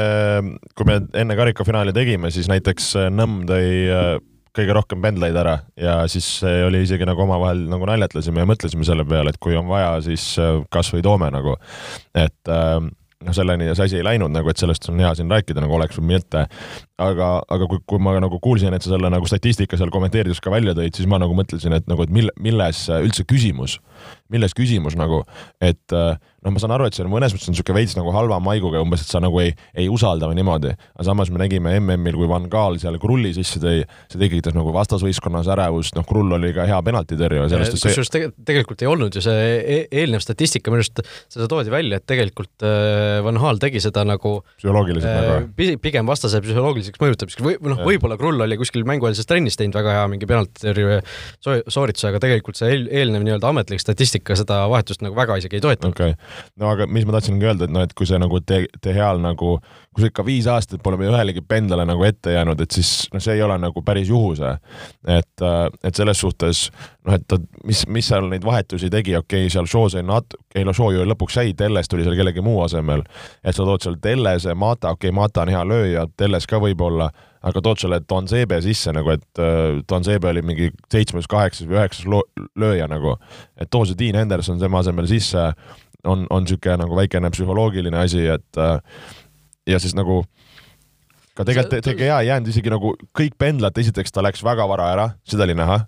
[0.79, 3.67] kui me enne karikafinaali tegime, siis näiteks Nõmm tõi
[4.55, 9.07] kõige rohkem pendleid ära ja siis oli isegi nagu omavahel nagu naljatlesime ja mõtlesime selle
[9.09, 10.35] peale, et kui on vaja, siis
[10.73, 11.57] kasvõi toome nagu,
[12.15, 12.79] et äh,
[13.25, 15.99] noh, selleni see asi ei läinud nagu, et sellest on hea siin rääkida, nagu oleks
[16.01, 16.47] või mitte.
[17.01, 20.53] aga, aga kui, kui ma nagu kuulsin, et sa selle nagu statistika seal kommenteerides ka
[20.55, 23.81] välja tõid, siis ma nagu mõtlesin, et nagu, et mille, milles üldse küsimus,
[24.33, 25.23] milles küsimus nagu,
[25.65, 25.95] et
[26.45, 28.83] noh, ma saan aru, et see on mõnes mõttes on niisugune veits nagu halva maiguga
[28.85, 30.75] umbes, et sa nagu ei, ei usalda või niimoodi.
[30.95, 34.73] aga samas me nägime MM-il, kui Van Gaal seal Krulli sisse tõi, see tekitas nagu
[34.75, 37.79] vastasvõistkonnas ärevust, noh, Krull oli ka hea penaltitõrjuja sellest.
[37.79, 38.31] kusjuures see...
[38.45, 41.01] tegelikult ei olnud ju see e eelnev statistika, minu arust
[41.33, 46.09] seda toodi välja, et tegelikult äh Van Hal tegi seda nagu psühholoogiliselt äh, nagu pigem
[46.09, 50.29] vastase psühholoogiliseks mõjutamiseks või noh, võib-olla Krull oli kuskil mängueelses trennis teinud väga hea mingi
[50.29, 51.01] penaltitõrje
[51.45, 55.65] soorituse, aga tegelikult see eel, eelnev nii-öelda ametlik statistika seda vahetust nagu väga isegi ei
[55.65, 55.95] toetanud.
[55.95, 58.65] okei okay., no aga mis ma tahtsingi öelda, et noh, et kui see nagu te,
[58.83, 59.57] te heal nagu
[59.95, 63.37] kui sa ikka viis aastat pole ühelegi pendlale nagu ette jäänud, et siis noh, see
[63.39, 64.57] ei ole nagu päris juhuse.
[65.07, 66.71] et, äh, et selles suhtes
[67.07, 70.35] noh, et ta, mis, mis seal neid vahetusi tegi, okei okay,, seal Shaw sai nat-,
[70.55, 73.05] ei no Shaw ju lõpuks jäi, Telles tuli seal kellegi muu asemel.
[73.45, 77.11] et sa tood seal Tellese, Mata, okei okay,, Mata on hea lööja, Telles ka võib-olla,
[77.45, 81.69] aga tood selle Don Zebe sisse nagu, et uh, Don Zebe oli mingi seitsmes, kaheksas
[81.69, 82.09] või üheksas
[82.61, 83.19] lööja nagu.
[83.61, 85.51] et too see Dean Henderson tema asemel sisse,
[86.05, 88.79] on, on niisugune nagu väikene psühholoogiline asi, et uh,
[89.69, 90.23] ja siis nagu
[91.35, 95.09] ka tegelikult TGA ei jäänud isegi nagu kõik pendlad, esiteks ta läks väga vara ära,
[95.29, 95.81] seda oli näha,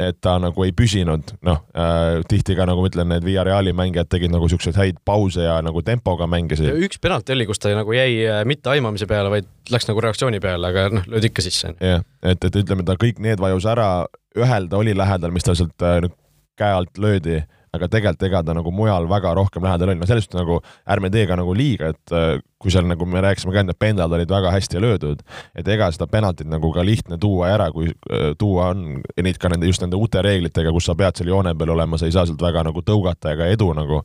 [0.00, 4.10] et ta nagu ei püsinud, noh äh, tihti ka nagu ma ütlen, need Villareali mängijad
[4.12, 6.72] tegid nagu siukseid häid pause ja nagu tempoga mängisid.
[6.86, 10.40] üks penalti oli, kus ta nagu jäi äh, mitte aimamise peale, vaid läks nagu reaktsiooni
[10.42, 11.74] peale, aga noh, löödi ikka sisse.
[11.76, 13.90] jah, et, et ütleme, ta kõik need vajus ära,
[14.38, 16.02] ühel ta oli lähedal, mis ta sealt äh,
[16.60, 17.42] käe alt löödi
[17.76, 20.58] aga tegelikult ega ta nagu mujal väga rohkem lähedal oli, no sellest nagu
[20.90, 24.12] ärme tee ka nagu liiga, et äh, kui seal nagu me rääkisime ka, need pendlad
[24.16, 25.22] olid väga hästi löödud,
[25.56, 29.52] et ega seda penaltit nagu ka lihtne tuua ära, kui äh, tuua on neid ka
[29.52, 32.26] nende just nende uute reeglitega, kus sa pead seal joone peal olema, sa ei saa
[32.28, 34.02] sealt väga nagu tõugata ega edu nagu.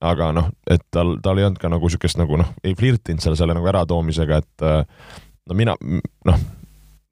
[0.00, 3.36] aga noh, et tal, tal ei olnud ka nagu niisugust nagu noh, ei flirtinud seal
[3.36, 4.80] selle nagu äratoomisega, et äh,
[5.50, 5.76] no mina
[6.30, 6.40] noh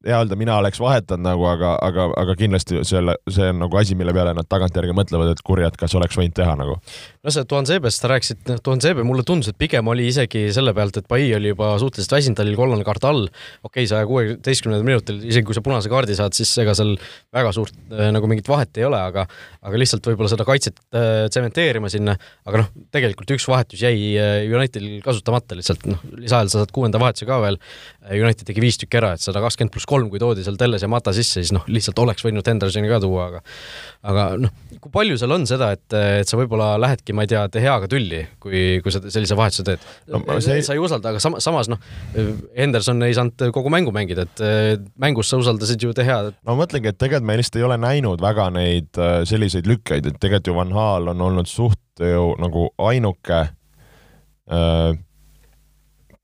[0.05, 3.97] hea öelda, mina oleks vahetanud nagu, aga, aga, aga kindlasti selle, see on nagu asi,
[3.99, 6.77] mille peale nad tagantjärgi mõtlevad, et kurjad, kas oleks võinud teha nagu.
[7.23, 7.43] no sa
[8.13, 11.73] rääkisid, noh, Tuanzebe mulle tundus, et pigem oli isegi selle pealt, et Pai oli juba
[11.81, 13.27] suhteliselt väsinud, tal oli kollane kaart all.
[13.27, 16.95] okei okay,, saja kuueteistkümnendal minutil, isegi kui sa punase kaardi saad, siis ega seal
[17.35, 19.27] väga suurt äh, nagu mingit vahet ei ole, aga
[19.59, 22.15] aga lihtsalt võib-olla seda kaitset äh, tsementeerima sinna,
[22.47, 27.01] aga noh, tegelikult üks vahetus jäi äh, Unitedil kasutamata lihtsalt, noh, lisaajal sa saad kuuenda
[27.01, 27.59] vahetuse ka veel.
[28.09, 30.89] United tegi viis tükki ära, et sada kakskümmend pluss kolm, kui toodi seal Telles ja
[30.91, 33.41] Mata sisse, siis noh, lihtsalt oleks võinud Hendersoni ka tuua, aga
[34.09, 37.45] aga noh, kui palju seal on seda, et, et sa võib-olla lähedki, ma ei tea,
[37.51, 40.21] De Geaga tülli, kui, kui sa sellise vahetuse teed no,?
[40.39, 40.61] See...
[40.65, 41.81] sa ei usalda, aga sama, samas noh,
[42.55, 46.31] Henderson ei saanud kogu mängu mängida, et mängus sa usaldasid ju De Gead.
[46.43, 50.07] no ma mõtlengi, et tegelikult me lihtsalt ei ole näinud väga neid äh, selliseid lükkeid,
[50.07, 53.41] et tegelikult ju Van Hal on olnud suht ju nagu ainuke
[54.49, 54.91] äh,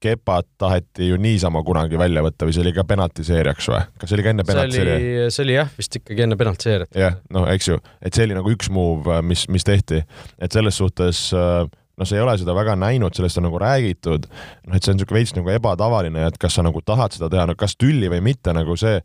[0.04, 3.80] Kepat taheti ju niisama kunagi välja võtta või see oli ka penaltiseerijaks või?
[4.02, 5.30] kas see oli ka enne penaltiseeria?
[5.32, 6.92] see oli jah, vist ikkagi enne penaltiseeriat.
[7.00, 10.04] jah, noh, eks ju, et see oli nagu üks move, mis, mis tehti,
[10.38, 14.76] et selles suhtes noh, sa ei ole seda väga näinud, sellest on nagu räägitud, noh,
[14.76, 17.56] et see on niisugune veits nagu ebatavaline, et kas sa nagu tahad seda teha, no
[17.60, 19.00] kas tülli või mitte, nagu see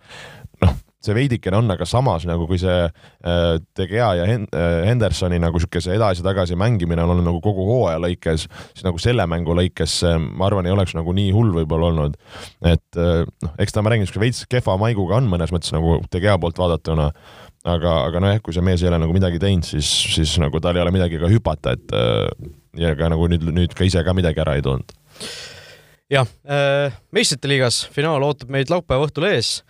[1.04, 5.60] see veidikene on, aga samas nagu kui see äh, De Gea ja äh, Hendersoni nagu
[5.60, 10.48] niisuguse edasi-tagasi mängimine on olnud nagu kogu hooaja lõikes, siis nagu selle mängu lõikes ma
[10.48, 12.18] arvan, ei oleks nagu nii hull võib-olla olnud.
[12.60, 16.00] et äh, noh, eks ta, ma räägin, niisuguse veits kehva maiguga on mõnes mõttes nagu
[16.12, 17.10] De Gea poolt vaadatuna,
[17.64, 20.76] aga, aga nojah, kui see mees ei ole nagu midagi teinud, siis, siis nagu tal
[20.76, 21.96] ei ole midagi ka hüpata, et
[22.80, 24.92] ja ka nagu nüüd, nüüd ka ise ka midagi ära ei toonud
[26.10, 29.60] jah äh,, meistrite liigas finaal ootab meid laupäeva õhtul ees.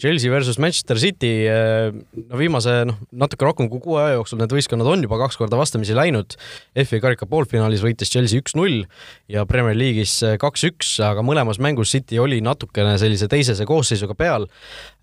[0.00, 1.90] Chelsea versus Manchester City äh,.
[1.92, 5.60] no viimase noh, natuke rohkem kui kuu aja jooksul need võistkonnad on juba kaks korda
[5.60, 6.38] vastamisi läinud.
[6.86, 8.86] FA karika poolfinaalis võitis Chelsea üks-null
[9.30, 14.52] ja Premier League'is kaks-üks, aga mõlemas mängus City oli natukene sellise teisese koosseisuga peal äh,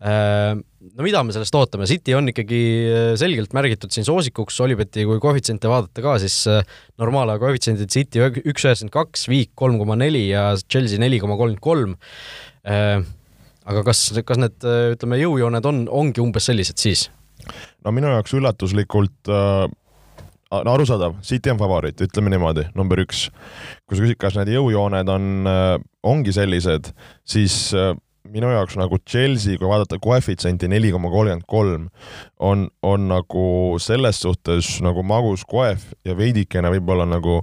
[0.02, 5.20] no mida me sellest ootame, City on ikkagi äh, selgelt märgitud siin soosikuks, Olibeti kui
[5.24, 6.62] koefitsiente vaadata ka, siis äh,
[7.02, 11.64] normaalaja koefitsiendid City üks üheksakümmend kaks, Viik kolm koma neli ja Chelsea neli koma kolmkümmend
[11.66, 11.98] kolm.
[12.68, 13.02] Äh,
[13.68, 14.62] aga kas, kas need,
[14.94, 17.10] ütleme, jõujooned on, ongi umbes sellised siis?
[17.86, 19.68] no minu jaoks üllatuslikult äh
[20.48, 23.26] no arusaadav, City on favoriit, ütleme niimoodi, number üks.
[23.84, 25.50] kui sa küsid, kas need jõujooned on,
[26.08, 26.88] ongi sellised,
[27.28, 27.58] siis
[28.32, 31.88] minu jaoks nagu Chelsea, kui vaadata koefitsienti neli koma kolmkümmend kolm,
[32.40, 33.48] on, on nagu
[33.84, 37.42] selles suhtes nagu magus koef ja veidikene võib-olla nagu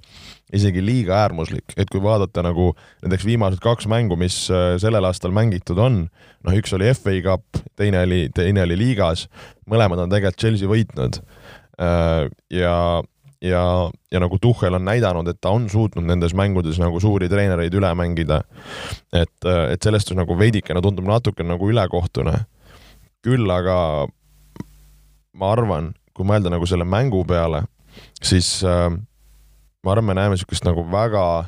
[0.54, 2.72] isegi liiga äärmuslik, et kui vaadata nagu
[3.02, 6.04] näiteks viimased kaks mängu, mis äh, sellel aastal mängitud on,
[6.44, 9.26] noh, üks oli FA Cup, teine oli, teine oli liigas,
[9.70, 11.18] mõlemad on tegelikult Chelsea võitnud.
[11.82, 12.76] Äh, ja
[13.42, 17.74] ja, ja nagu Tuhhel on näidanud, et ta on suutnud nendes mängudes nagu suuri treenereid
[17.74, 18.42] üle mängida.
[19.12, 22.44] et, et sellest nagu veidikene tundub natuke nagu ülekohtune.
[23.24, 24.06] küll aga
[25.34, 27.64] ma arvan, kui mõelda nagu selle mängu peale,
[28.22, 28.90] siis äh,
[29.84, 31.46] ma arvan, me näeme niisugust nagu väga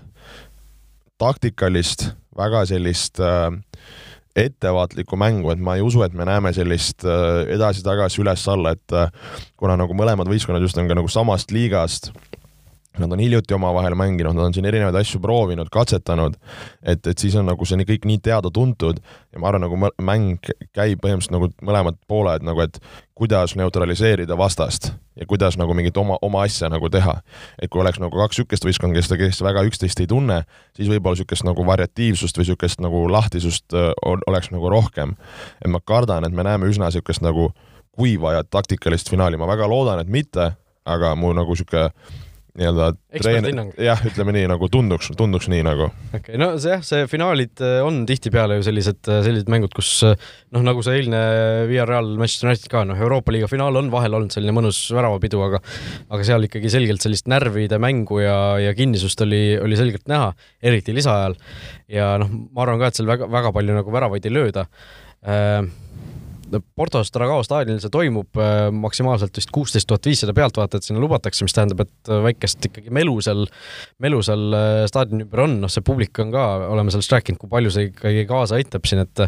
[1.21, 3.53] taktikalist, väga sellist äh,
[4.37, 9.11] ettevaatlikku mängu, et ma ei usu, et me näeme sellist äh, edasi-tagasi, üles-alla, et äh,
[9.57, 12.13] kuna nagu mõlemad võistkonnad just on ka nagu samast liigast,
[12.99, 16.37] nad on hiljuti omavahel mänginud, nad on siin erinevaid asju proovinud, katsetanud,
[16.83, 21.03] et, et siis on nagu see kõik nii teada-tuntud ja ma arvan, nagu mäng käib
[21.03, 22.81] põhimõtteliselt nagu mõlemad pooled nagu, et
[23.17, 27.15] kuidas neutraliseerida vastast ja kuidas nagu mingit oma, oma asja nagu teha.
[27.63, 30.43] et kui oleks nagu kaks niisugust võistkonda, kes, kes väga üksteist ei tunne,
[30.77, 35.17] siis võib-olla niisugust nagu variatiivsust või niisugust nagu lahtisust oleks nagu rohkem.
[35.65, 37.51] et ma kardan, et me näeme üsna niisugust nagu
[37.97, 40.53] kuiva ja taktikalist finaali, ma väga loodan, et mitte,
[40.85, 41.89] aga mu nagu niisugune
[42.57, 42.89] nii-öelda
[43.21, 45.89] treen-, jah, ütleme nii, nagu tunduks, tunduks nii nagu.
[46.11, 49.75] okei okay,, no see jah, see finaalid äh, on tihtipeale ju sellised, äh, sellised mängud,
[49.77, 50.17] kus äh,
[50.57, 51.21] noh, nagu see eilne
[51.71, 55.63] Villarreal Manchester United ka, noh, Euroopa liiga finaal on vahel olnud selline mõnus väravapidu, aga
[56.11, 60.33] aga seal ikkagi selgelt sellist närvide mängu ja, ja kinnisust oli, oli selgelt näha,
[60.65, 61.37] eriti lisaajal.
[61.93, 64.67] ja noh, ma arvan ka, et seal väga, väga palju nagu väravaid ei lööda
[65.27, 65.61] äh,
[66.79, 71.55] Portos Dragao staadionil see toimub äh, maksimaalselt vist kuusteist tuhat viissada pealtvaatajat sinna lubatakse, mis
[71.57, 73.47] tähendab, et äh, väikest ikkagi melu seal,
[74.03, 77.51] melu seal äh, staadioni ümber on, noh, see publik on ka, oleme sellest rääkinud, kui
[77.51, 79.25] palju see ikkagi kaasa aitab siin, et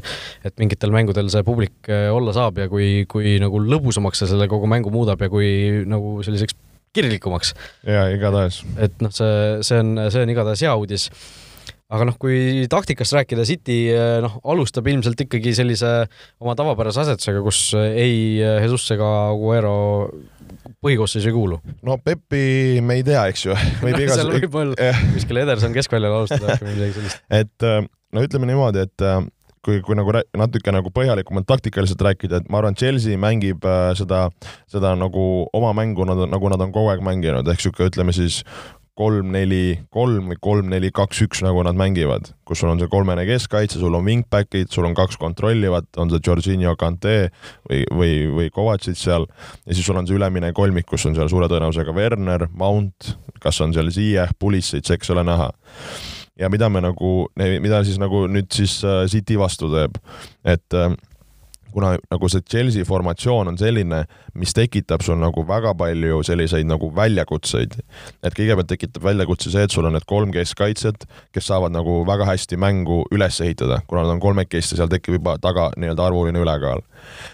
[0.47, 4.69] et mingitel mängudel see publik olla saab ja kui, kui nagu lõbusamaks see selle kogu
[4.71, 5.49] mängu muudab ja kui
[5.89, 6.57] nagu selliseks
[6.95, 7.55] kirglikumaks.
[7.87, 8.63] jaa, igatahes.
[8.79, 11.09] et noh, see, see on, see on igatahes hea uudis
[11.89, 15.93] aga noh, kui taktikast rääkida, City eh, noh, alustab ilmselt ikkagi sellise
[16.43, 19.79] oma tavapärase asetusega, kus ei Jesus ega Aguero
[20.85, 21.61] põhikoosseisu ei kuulu.
[21.87, 23.57] no Pepi me ei tea, eks ju.
[23.89, 27.25] No, seal võib olla kuskil Ederson keskväljal alustada või midagi sellist.
[27.33, 27.83] et eh,
[28.13, 29.21] no ütleme niimoodi, et eh,
[29.65, 33.65] kui, kui nagu natuke nagu põhjalikumalt taktikaliselt rääkida, et ma arvan, Chelsea mängib
[33.99, 34.27] seda,
[34.71, 35.25] seda nagu
[35.57, 38.43] oma mängu, nagu nad on kogu aeg mänginud, ehk sihuke, ütleme siis
[38.99, 42.91] kolm, neli, kolm või kolm, neli, kaks, üks, nagu nad mängivad, kus sul on see
[42.91, 47.17] kolmene keskkaitse, sul on wingback'id, sul on kaks kontrollivat, on see Jorginho, Kante
[47.69, 49.29] või, või, või Kovacic seal,
[49.65, 53.61] ja siis sul on see ülemine kolmik, kus on seal suure tõenäosusega Werner, Mount, kas
[53.65, 55.53] on seal Ziyech, Pulisic, eks ole näha.
[56.39, 59.97] Ja mida me nagu, mida siis nagu nüüd siis äh, City vastu teeb,
[60.47, 60.93] et äh,
[61.79, 64.03] kuna nagu see Chelsea formatsioon on selline,
[64.35, 67.79] mis tekitab sul nagu väga palju selliseid nagu väljakutseid.
[68.23, 72.27] et kõigepealt tekitab väljakutse see, et sul on need kolm keskkaitset, kes saavad nagu väga
[72.27, 76.83] hästi mängu üles ehitada, kuna nad on kolmekesti, seal tekib juba taga nii-öelda arvuline ülekaal.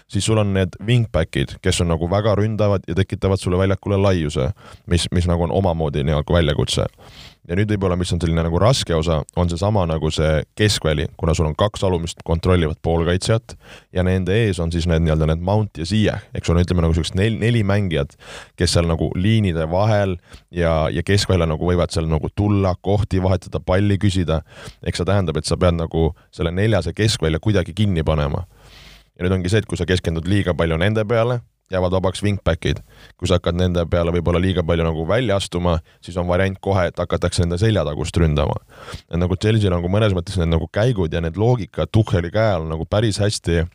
[0.07, 4.51] siis sul on need wingback'id, kes on nagu väga ründavad ja tekitavad sulle väljakule laiuse,
[4.85, 6.85] mis, mis nagu on omamoodi nii-öelda väljakutse
[7.47, 11.35] ja nüüd võib-olla, mis on selline nagu raske osa, on seesama nagu see keskväli, kuna
[11.37, 13.55] sul on kaks alumist kontrollivat poolkaitsjat
[13.95, 16.97] ja nende ees on siis need nii-öelda need Mount ja Ziyech, eks ole, ütleme nagu
[16.97, 18.17] siuksed neli, neli mängijat,
[18.59, 20.17] kes seal nagu liinide vahel
[20.51, 24.41] ja, ja keskvälja nagu võivad seal nagu tulla, kohti vahetada, palli küsida.
[24.83, 28.45] eks see tähendab, et sa pead nagu selle neljase keskvälja kuidagi kinni panema.
[29.15, 31.41] ja nüüd ongi see, et kui sa keskendud liiga palju nende peale
[31.71, 32.81] jäävad vabaks wingback'id.
[33.17, 36.87] kui sa hakkad nende peale võib-olla liiga palju nagu välja astuma, siis on variant kohe,
[36.89, 38.57] et hakatakse nende seljatagust ründama.
[39.09, 42.69] et nagu Chelsea'l nagu mõnes mõttes need nagu käigud ja need loogikad Tuhheli käe all
[42.69, 43.65] nagu päris hästi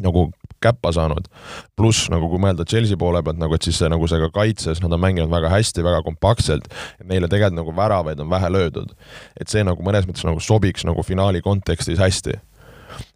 [0.00, 1.28] nagu käppa saanud.
[1.76, 4.80] pluss nagu kui mõelda Chelsea poole pealt nagu, et siis see nagu see ka kaitses,
[4.80, 6.68] nad on mänginud väga hästi, väga kompaktselt,
[7.04, 8.94] neile tegelikult nagu väravaid on vähe löödud.
[9.40, 12.40] et see nagu mõnes mõttes nagu sobiks nagu finaali kontekstis hästi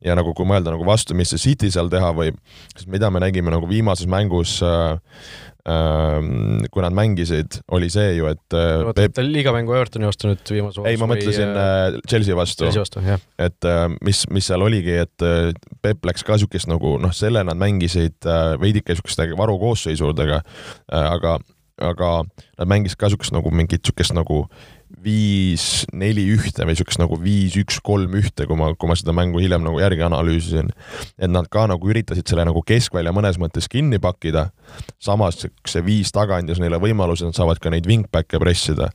[0.05, 2.39] ja nagu kui mõelda nagu vastu, mis see City seal teha võib,
[2.75, 4.97] sest mida me nägime nagu viimases mängus äh,
[5.69, 6.19] äh,
[6.71, 10.85] kui nad mängisid, oli see ju, et äh, oota Peep..., liigamängu Evertoni vastu nüüd viimase
[10.89, 12.69] ei, ma mõtlesin äh, Chelsea vastu.
[12.69, 13.25] Chelsea vastu, jah.
[13.41, 15.51] et äh, mis, mis seal oligi, et äh,
[15.85, 21.39] Peep läks ka niisugust nagu noh, selle nad mängisid äh, veidike niisuguste varukoosseisudega äh,, aga
[21.83, 22.23] aga
[22.59, 24.45] nad mängisid ka siukest nagu mingit siukest nagu
[25.05, 29.15] viis, neli ühte või siukest nagu viis, üks, kolm ühte, kui ma, kui ma seda
[29.17, 30.71] mängu hiljem nagu järgi analüüsisin.
[31.19, 34.51] et nad ka nagu üritasid selle nagu keskvälja mõnes mõttes kinni pakkida.
[34.99, 38.91] samas see viis taga andis neile võimaluse, nad saavad ka neid wingback'e pressida.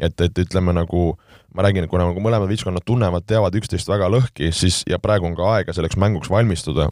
[0.00, 1.16] et, et ütleme nagu
[1.54, 5.36] ma räägin, kuna nagu mõlemad võistkonnad tunnevad, teavad üksteist väga lõhki, siis ja praegu on
[5.36, 6.90] ka aega selleks mänguks valmistuda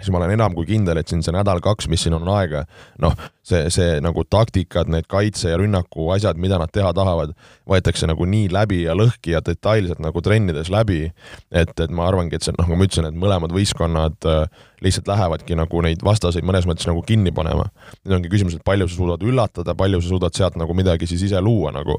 [0.00, 2.64] siis ma olen enam kui kindel, et siin see nädal-kaks, mis siin on aega,
[3.02, 3.16] noh,
[3.46, 7.32] see, see nagu taktikad, need kaitse ja rünnaku asjad, mida nad teha tahavad,
[7.68, 11.06] võetakse nagu nii läbi ja lõhki ja detailselt nagu trennides läbi,
[11.50, 15.08] et, et ma arvangi, et see, noh, nagu ma ütlesin, et mõlemad võistkonnad äh, lihtsalt
[15.10, 17.68] lähevadki nagu neid vastaseid mõnes mõttes nagu kinni panema.
[18.04, 21.26] nüüd ongi küsimus, et palju sa suudad üllatada, palju sa suudad sealt nagu midagi siis
[21.28, 21.98] ise luua nagu.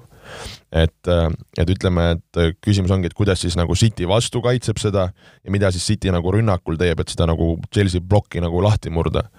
[0.72, 4.80] et, äh, et ütleme, et äh, küsimus ongi, et kuidas siis nagu City vastu kaitseb
[4.80, 5.12] seda
[5.44, 9.30] ja mida siis City nagu rünnakul teeb, et seda nagu Chelsea plokki nagu lahti murda.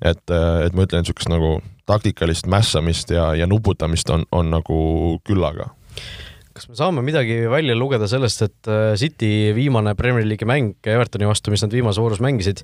[0.00, 5.70] et, et ma ütlen, niisugust nagu taktikalist mässamist ja, ja nuputamist on, on nagu küllaga
[6.56, 11.28] kas me saame midagi välja lugeda sellest, et äh, City viimane Premier League'i mäng Evertoni
[11.28, 12.62] vastu, mis nad viimases voorus mängisid,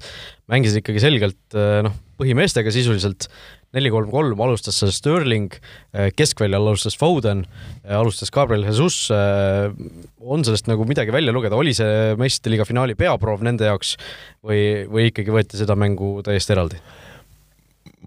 [0.53, 3.29] mängisid ikkagi selgelt äh, noh, põhimeestega sisuliselt,
[3.77, 5.53] neli-kolm-kolm alustas Sterling,
[5.93, 7.45] äh, keskväljal alustas Foden,
[7.85, 13.45] alustas Gabriel Jesus, on sellest nagu midagi välja lugeda, oli see meistrite liiga finaali peaproov
[13.45, 13.97] nende jaoks
[14.45, 16.81] või, või ikkagi võeti seda mängu täiesti eraldi?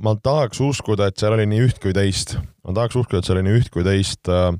[0.01, 2.35] ma tahaks uskuda, et seal oli nii üht kui teist.
[2.65, 4.27] ma tahaks uskuda, et seal oli nii üht kui teist.
[4.27, 4.57] Äh,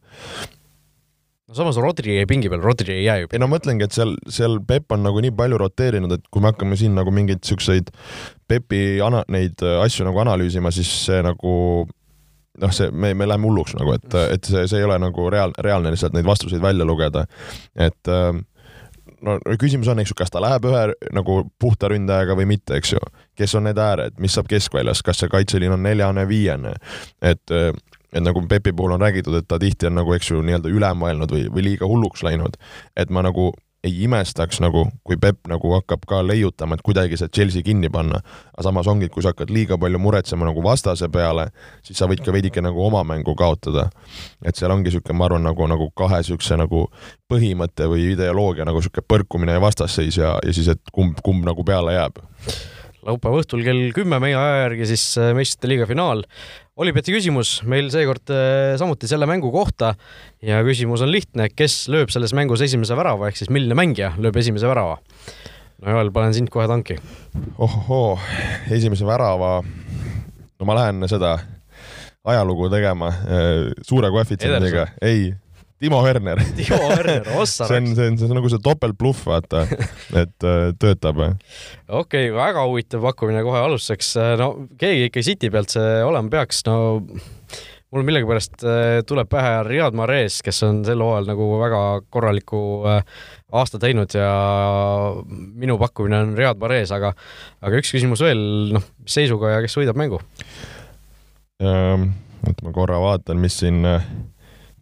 [1.47, 3.27] no samas Rodri jäi pingi peal, Rodri ei jää ju.
[3.33, 6.51] ei no mõtlengi, et seal, seal Pepp on nagu nii palju roteerinud, et kui me
[6.51, 7.91] hakkame siin nagu mingeid siukseid
[8.47, 11.53] Pepi ana-, neid äh, asju nagu analüüsima, siis see nagu
[12.61, 15.55] noh, see, me, me läheme hulluks nagu, et, et see, see ei ole nagu reaal-,
[15.61, 17.25] reaalne lihtsalt neid vastuseid välja lugeda.
[17.75, 18.33] et äh,
[19.25, 20.85] no küsimus on, eks ju, kas ta läheb ühe
[21.15, 23.03] nagu puhta ründajaga või mitte, eks ju.
[23.37, 26.75] kes on need ääred, mis saab keskväljas, kas see kaitseliin on neljane, viiene,
[27.21, 27.53] et
[28.15, 30.91] et nagu Pepi puhul on räägitud, et ta tihti on nagu, eks ju, nii-öelda üle
[30.95, 32.55] mõelnud või, või liiga hulluks läinud.
[32.95, 33.51] et ma nagu
[33.85, 38.21] ei imestaks nagu, kui Pepp nagu hakkab ka leiutama, et kuidagi see Chelsea kinni panna.
[38.53, 41.49] aga samas ongi, et kui sa hakkad liiga palju muretsema nagu vastase peale,
[41.85, 43.89] siis sa võid ka veidike nagu oma mängu kaotada.
[44.43, 46.87] et seal ongi niisugune, ma arvan, nagu, nagu kahe niisuguse nagu
[47.29, 51.63] põhimõtte või ideoloogia nagu niisugune põrkumine ja vastasseis ja, ja siis, et kumb, kumb nagu
[51.63, 52.23] peale jääb
[53.05, 56.23] laupäeva õhtul kell kümme meie aja järgi siis äh, meistrite liiga finaal.
[56.75, 59.93] Olipeti küsimus meil seekord äh, samuti selle mängu kohta
[60.43, 64.35] ja küsimus on lihtne, kes lööb selles mängus esimese värava ehk siis milline mängija lööb
[64.41, 64.97] esimese värava?
[65.79, 66.97] no Joel, panen sind kohe tanki.
[67.55, 68.17] ohohoo,
[68.75, 71.37] esimese värava, no ma lähen seda
[72.27, 75.29] ajalugu tegema äh, suure koefitsiendiga, ei
[75.79, 76.39] Timo Werner.
[76.57, 79.65] Timo Werner, ossa see on, see on, see on nagu see topeltbluff, vaata,
[80.21, 81.19] et äh, töötab.
[81.19, 84.15] okei okay,, väga huvitav pakkumine kohe alustuseks.
[84.39, 86.77] no keegi ikka City pealt see olema peaks, no
[87.95, 92.61] mul millegipärast äh, tuleb pähe Riyad Mahrez, kes on sel hooajal nagu väga korraliku
[92.91, 93.01] äh,
[93.55, 94.29] aasta teinud ja
[95.27, 97.13] minu pakkumine on Riyad Mahrez, aga,
[97.63, 98.45] aga üks küsimus veel,
[98.75, 100.21] noh, seisuga ja kes võidab mängu?
[101.63, 103.79] oota, ma korra vaatan, mis siin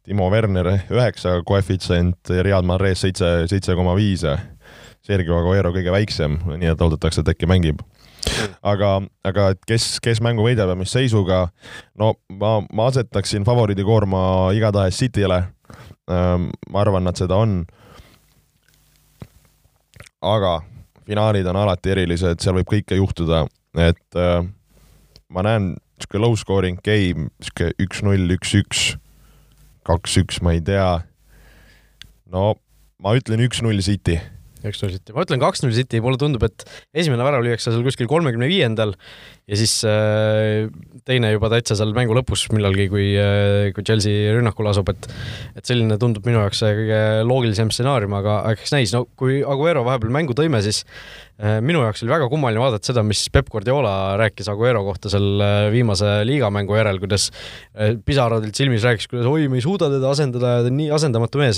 [0.04, 4.26] Timo Werner üheksa koefitsient, Riyad Mahrez seitse, seitse koma viis.
[5.04, 7.82] Sergio Aguero kõige väiksem, nii et oodatakse, et äkki mängib.
[8.64, 11.50] aga, aga et kes, kes mängu võidab ja mis seisuga,
[12.00, 15.42] no ma, ma asetaksin favoriidikoorma igatahes City'le.
[16.08, 17.66] ma arvan, nad seda on.
[20.22, 20.62] aga
[21.08, 23.46] finaalid on alati erilised, seal võib kõike juhtuda,
[23.76, 24.20] et
[25.30, 28.94] ma näen niisugune low scoring game, niisugune üks-null, üks-üks
[29.88, 31.04] kaks-üks, ma ei tea.
[32.34, 32.54] no
[33.04, 34.20] ma ütlen üks-null City.
[34.64, 36.66] üks-null City, ma ütlen kaks-null City, mulle tundub, et
[36.96, 38.96] esimene värav lüüakse seal kuskil kolmekümne viiendal
[39.50, 40.70] ja siis äh,
[41.08, 45.10] teine juba täitsa seal mängu lõpus millalgi, kui äh,, kui Chelsea rünnakul asub, et
[45.60, 50.14] et selline tundub minu jaoks kõige loogilisem stsenaarium, aga eks näis, no kui Aguero vahepeal
[50.16, 50.84] mängu tõime, siis
[51.42, 55.42] Äh, minu jaoks oli väga kummaline vaadata seda, mis Peep Guardiola rääkis Aguero kohta seal
[55.74, 57.32] viimase liigamängu järel, kuidas
[58.06, 60.92] pisarad olid silmis, rääkis, kuidas oi, me ei suuda teda asendada ja ta on nii
[60.94, 61.58] asendamatu mees.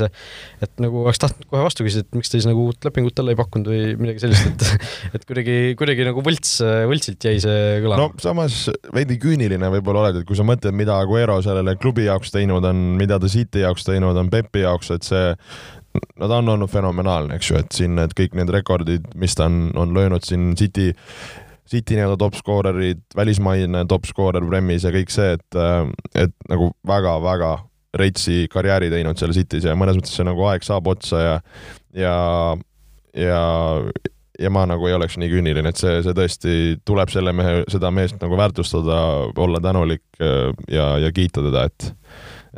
[0.64, 3.36] et nagu oleks tahtnud kohe vastu küsida, et miks ta siis nagu uut lepingut talle
[3.36, 4.88] ei pakkunud või midagi sellist, et
[5.20, 8.06] et kuidagi, kuidagi nagu võlts, võltsilt jäi see kõlama.
[8.06, 8.66] no samas
[8.96, 12.84] veidi küüniline võib-olla oled, et kui sa mõtled, mida Aguero sellele klubi jaoks teinud on,
[13.00, 15.34] mida ta City jaoks teinud on, Pepi jaoks, et see
[16.20, 19.50] no ta on olnud fenomenaalne, eks ju, et siin need kõik need rekordid, mis ta
[19.50, 20.92] on, on löönud siin City,
[21.70, 25.62] City nii-öelda top skoorerid, välismaine top skoorer Premis ja kõik see, et,
[26.16, 27.56] et nagu väga-väga
[27.96, 31.36] reitsi karjääri teinud seal City's ja mõnes mõttes see nagu aeg saab otsa ja,
[31.96, 32.16] ja,
[33.16, 33.42] ja
[34.40, 36.56] ja ma nagu ei oleks nii küüniline, et see, see tõesti
[36.88, 39.00] tuleb selle mehe, seda meest nagu väärtustada,
[39.48, 41.92] olla tänulik äh, ja, ja kiita teda, et,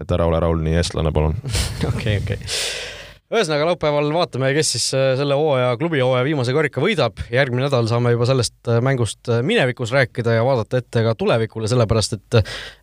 [0.01, 1.37] et ära ole Raul nii eestlane, palun.
[1.93, 2.95] okei, okei
[3.27, 7.19] ühesõnaga laupäeval vaatame, kes siis äh, selle hooaja, klubihooaja viimase karika võidab.
[7.27, 11.67] järgmine nädal saame juba sellest äh, mängust äh, minevikus rääkida ja vaadata ette ka tulevikule,
[11.67, 12.37] sellepärast et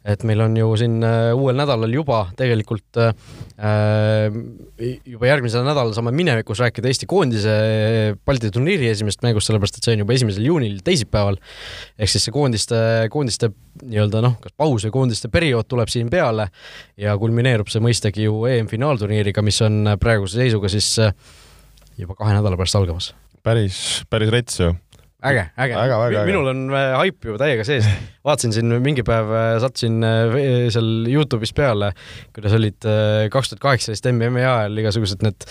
[0.05, 0.99] et meil on ju siin
[1.33, 3.15] uuel nädalal juba tegelikult äh,
[5.09, 7.57] juba järgmisel nädalal saame minevikus rääkida Eesti koondise
[8.27, 11.41] Balti turniiri esimesest mängust, sellepärast et see on juba esimesel juunil, teisipäeval.
[11.97, 12.77] ehk siis see koondiste,
[13.15, 16.51] koondiste nii-öelda noh, kas paus või koondiste periood tuleb siin peale
[17.01, 21.13] ja kulmineerub see mõistagi ju EM-finaalturniiriga, mis on praeguse seisuga siis äh,
[22.01, 23.13] juba kahe nädala pärast algamas.
[23.45, 24.73] päris, päris rets ju
[25.25, 26.25] äge, äge, äge.
[26.29, 27.89] minul on äh, haip juba täiega sees.
[28.27, 30.05] vaatasin siin mingi päev, äh, sattusin
[30.75, 31.93] seal Youtube'is peale,
[32.37, 32.89] kuidas olid
[33.33, 35.49] kaks tuhat kaheksateist MM-i ajal igasugused need,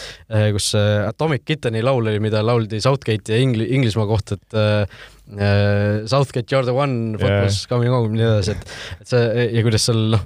[0.56, 4.88] kus Atomic Kitteni laul oli, mida lauldi Southgate'i ja Ingli-, Inglismaa kohta, et Äh,
[5.24, 7.70] Southgate you are the one, football's yeah.
[7.70, 10.24] coming home ja nii edasi, et et see ja kuidas seal noh,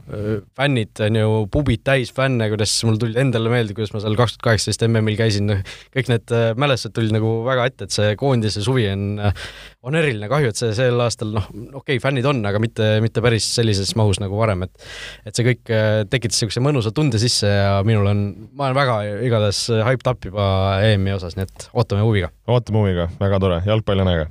[0.58, 4.36] fännid on ju pubid täis fänne, kuidas mul tuli endale meelde, kuidas ma seal kaks
[4.36, 5.62] tuhat kaheksateist MM-il käisin, noh
[5.94, 9.46] kõik need äh, mälestused tulid nagu väga ette, et see koondise suvi on, äh,
[9.88, 13.24] on eriline, kahju, et see sel aastal noh, okei okay,, fännid on, aga mitte, mitte
[13.24, 14.88] päris sellises mahus nagu varem, et
[15.30, 15.74] et see kõik
[16.10, 18.26] tekitas niisuguse mõnusa tunde sisse ja minul on,
[18.58, 18.98] ma olen väga
[19.30, 20.50] igatahes hyped up juba
[20.90, 22.34] EM-i osas, nii et ootame huviga.
[22.50, 24.28] ootame huviga, väga tore, jalgpall on äge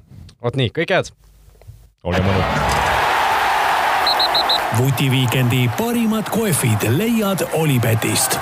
[0.47, 1.11] vot nii, kõike head!
[2.07, 2.85] olge mõnus!
[4.77, 8.39] vutiviikendi parimad kohvid leiad Olipetist